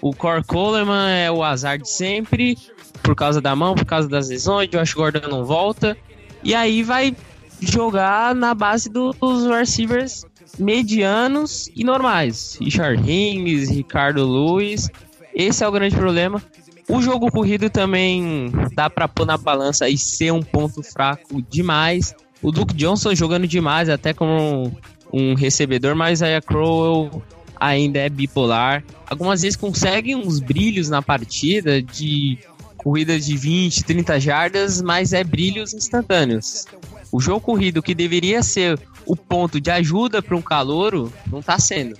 [0.00, 2.56] O Cor Coleman é o azar de sempre,
[3.02, 5.96] por causa da mão, por causa das lesões, Josh Gordon não volta.
[6.44, 7.16] E aí vai
[7.60, 10.24] jogar na base do- dos receivers
[10.58, 12.56] medianos e normais.
[12.60, 14.88] Richard Hings, Ricardo Lewis.
[15.34, 16.40] Esse é o grande problema.
[16.88, 22.14] O jogo corrido também dá pra pôr na balança e ser um ponto fraco demais.
[22.40, 24.72] O Duke Johnson jogando demais, até como um,
[25.12, 27.22] um recebedor, mas aí a Crowell
[27.58, 28.84] ainda é bipolar.
[29.08, 32.38] Algumas vezes consegue uns brilhos na partida de
[32.76, 36.66] corridas de 20, 30 jardas, mas é brilhos instantâneos.
[37.10, 41.58] O jogo corrido, que deveria ser o ponto de ajuda para um calouro, não tá
[41.58, 41.96] sendo.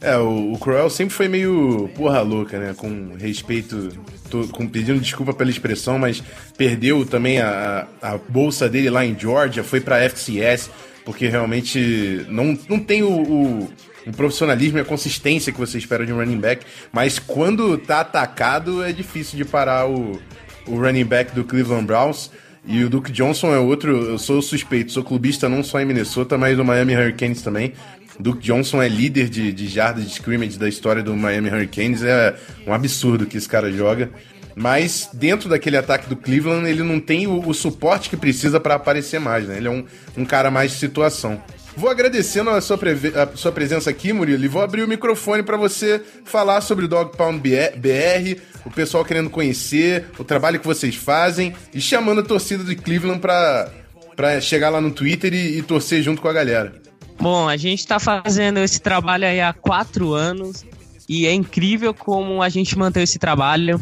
[0.00, 2.74] É, o, o Cruel sempre foi meio porra louca, né?
[2.74, 3.90] Com respeito,
[4.30, 6.22] tô, com, pedindo desculpa pela expressão, mas
[6.56, 10.70] perdeu também a, a bolsa dele lá em Georgia, foi pra FCS,
[11.04, 13.72] porque realmente não, não tem o, o,
[14.06, 18.00] o profissionalismo e a consistência que você espera de um running back, mas quando tá
[18.00, 20.18] atacado é difícil de parar o,
[20.66, 22.30] o running back do Cleveland Browns.
[22.62, 26.36] E o Duke Johnson é outro, eu sou suspeito, sou clubista não só em Minnesota,
[26.36, 27.72] mas no Miami Hurricanes também.
[28.20, 32.36] Duke Johnson é líder de, de jardas de scrimmage da história do Miami Hurricanes, é
[32.66, 34.10] um absurdo que esse cara joga.
[34.54, 38.74] Mas dentro daquele ataque do Cleveland, ele não tem o, o suporte que precisa para
[38.74, 39.56] aparecer mais, né?
[39.56, 39.84] Ele é um,
[40.18, 41.42] um cara mais de situação.
[41.76, 42.78] Vou agradecendo a sua,
[43.14, 46.88] a sua presença aqui, Murilo, e vou abrir o microfone para você falar sobre o
[46.88, 52.24] Dog Pound BR, o pessoal querendo conhecer, o trabalho que vocês fazem e chamando a
[52.24, 56.79] torcida de Cleveland para chegar lá no Twitter e, e torcer junto com a galera.
[57.20, 60.64] Bom, a gente está fazendo esse trabalho aí há quatro anos
[61.08, 63.80] e é incrível como a gente mantém esse trabalho,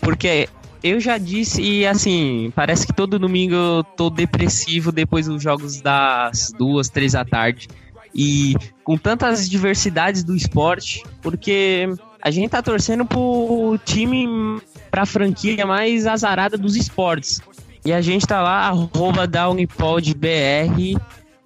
[0.00, 0.48] porque
[0.82, 5.80] eu já disse, e assim, parece que todo domingo eu tô depressivo depois dos jogos
[5.80, 7.68] das duas, três da tarde.
[8.14, 11.88] E com tantas diversidades do esporte, porque
[12.22, 14.60] a gente tá torcendo pro time,
[14.90, 17.40] pra franquia mais azarada dos esportes.
[17.84, 20.96] E a gente tá lá, arroba DownPodBR,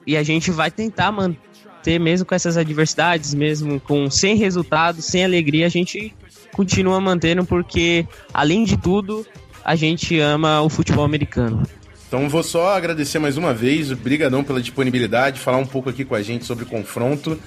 [0.06, 5.24] e a gente vai tentar manter, mesmo com essas adversidades, mesmo com sem resultado, sem
[5.24, 6.14] alegria, a gente
[6.52, 9.26] continua mantendo porque, além de tudo,
[9.64, 11.62] a gente ama o futebol americano.
[12.06, 16.14] Então vou só agradecer mais uma vez, brigadão pela disponibilidade, falar um pouco aqui com
[16.14, 17.38] a gente sobre o confronto.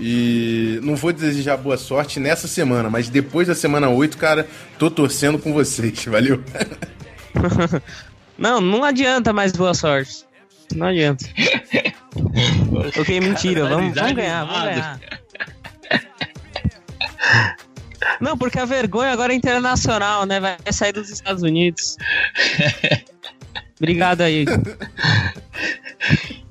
[0.00, 4.48] E não vou desejar boa sorte nessa semana, mas depois da semana 8, cara,
[4.78, 6.04] tô torcendo com vocês.
[6.08, 6.42] Valeu.
[8.38, 10.24] não, não adianta mais boa sorte.
[10.74, 11.26] Não adianta.
[12.98, 13.68] ok, mentira.
[13.68, 15.00] Vamos, vamos ganhar, vamos ganhar.
[18.20, 20.40] Não, porque a vergonha agora é internacional, né?
[20.40, 21.96] Vai sair dos Estados Unidos.
[23.78, 24.44] Obrigado aí.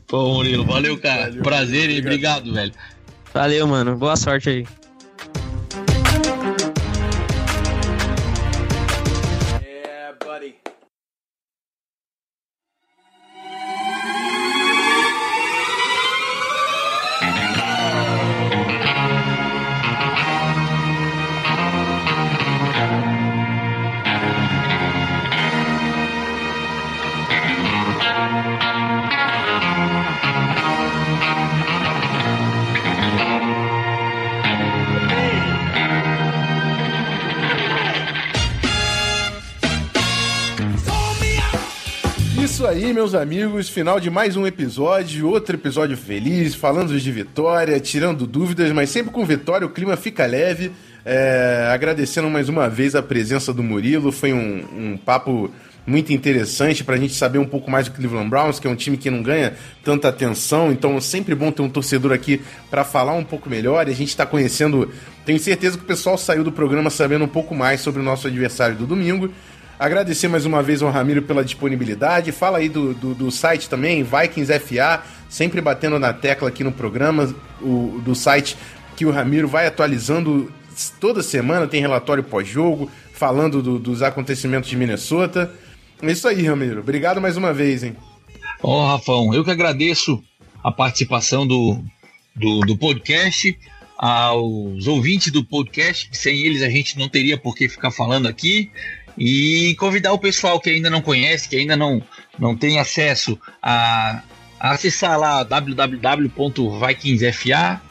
[0.08, 1.28] Pô, Murilo, valeu, cara.
[1.28, 2.74] Valeu, Prazer e obrigado, velho.
[3.34, 3.96] Valeu, mano.
[3.96, 4.68] Boa sorte aí.
[42.86, 43.70] Aí, meus amigos.
[43.70, 49.12] Final de mais um episódio, outro episódio feliz, falando de vitória, tirando dúvidas, mas sempre
[49.12, 50.72] com vitória, o clima fica leve.
[51.06, 55.50] É, agradecendo mais uma vez a presença do Murilo, foi um, um papo
[55.88, 58.76] muito interessante para a gente saber um pouco mais do Cleveland Browns, que é um
[58.76, 59.54] time que não ganha
[59.84, 63.88] tanta atenção, então é sempre bom ter um torcedor aqui para falar um pouco melhor.
[63.88, 64.92] E a gente está conhecendo,
[65.26, 68.28] tenho certeza que o pessoal saiu do programa sabendo um pouco mais sobre o nosso
[68.28, 69.32] adversário do domingo.
[69.80, 72.32] Agradecer mais uma vez ao Ramiro pela disponibilidade.
[72.32, 76.72] Fala aí do, do, do, site também, Vikings FA, sempre batendo na tecla aqui no
[76.72, 78.56] programa o, do site
[78.96, 80.52] que o Ramiro vai atualizando
[81.00, 85.52] toda semana, tem relatório pós-jogo, falando do, dos acontecimentos de Minnesota.
[86.02, 86.82] É isso aí, Ramiro.
[86.82, 87.96] Obrigado mais uma vez, hein?
[88.62, 90.24] Ó, oh, Rafão, eu que agradeço
[90.64, 91.84] a participação do,
[92.36, 93.58] do, do podcast
[93.98, 98.70] aos ouvintes do podcast, sem eles a gente não teria por que ficar falando aqui
[99.18, 102.02] e convidar o pessoal que ainda não conhece, que ainda não,
[102.38, 104.24] não tem acesso a,
[104.60, 106.32] a acessar lá www.vikingsfa,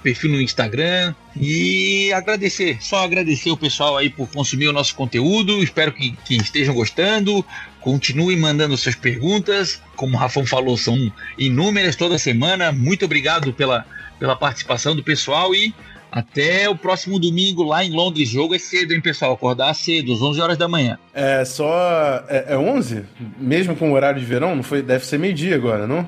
[0.02, 1.14] perfil no Instagram.
[1.34, 6.36] E agradecer, só agradecer o pessoal aí por consumir o nosso conteúdo, espero que, que
[6.36, 7.42] estejam gostando,
[7.80, 13.86] continuem mandando suas perguntas, como o Rafão falou, são inúmeras toda semana, muito obrigado pela,
[14.18, 15.74] pela participação do pessoal e
[16.12, 18.28] até o próximo domingo lá em Londres.
[18.28, 19.32] Jogo é cedo, hein, pessoal?
[19.32, 20.98] Acordar cedo, às 11 horas da manhã.
[21.14, 22.22] É só.
[22.28, 23.04] É, é 11?
[23.38, 24.54] Mesmo com o horário de verão?
[24.54, 24.82] Não foi?
[24.82, 26.06] Deve ser meio-dia agora, não?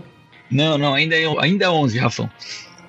[0.51, 2.29] Não, não, ainda é, ainda é 11, Rafão.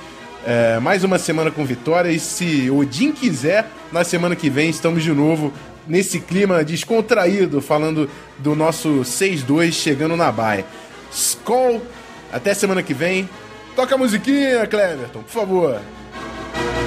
[0.46, 2.10] É, mais uma semana com vitória.
[2.10, 5.52] E se Odin quiser, na semana que vem estamos de novo
[5.86, 8.10] nesse clima descontraído, falando
[8.40, 10.66] do nosso 6-2 chegando na baia.
[11.12, 11.82] Skol!
[12.32, 13.30] Até semana que vem.
[13.76, 15.82] Toca a musiquinha, Cleverton, por favor.
[16.54, 16.83] Vikings,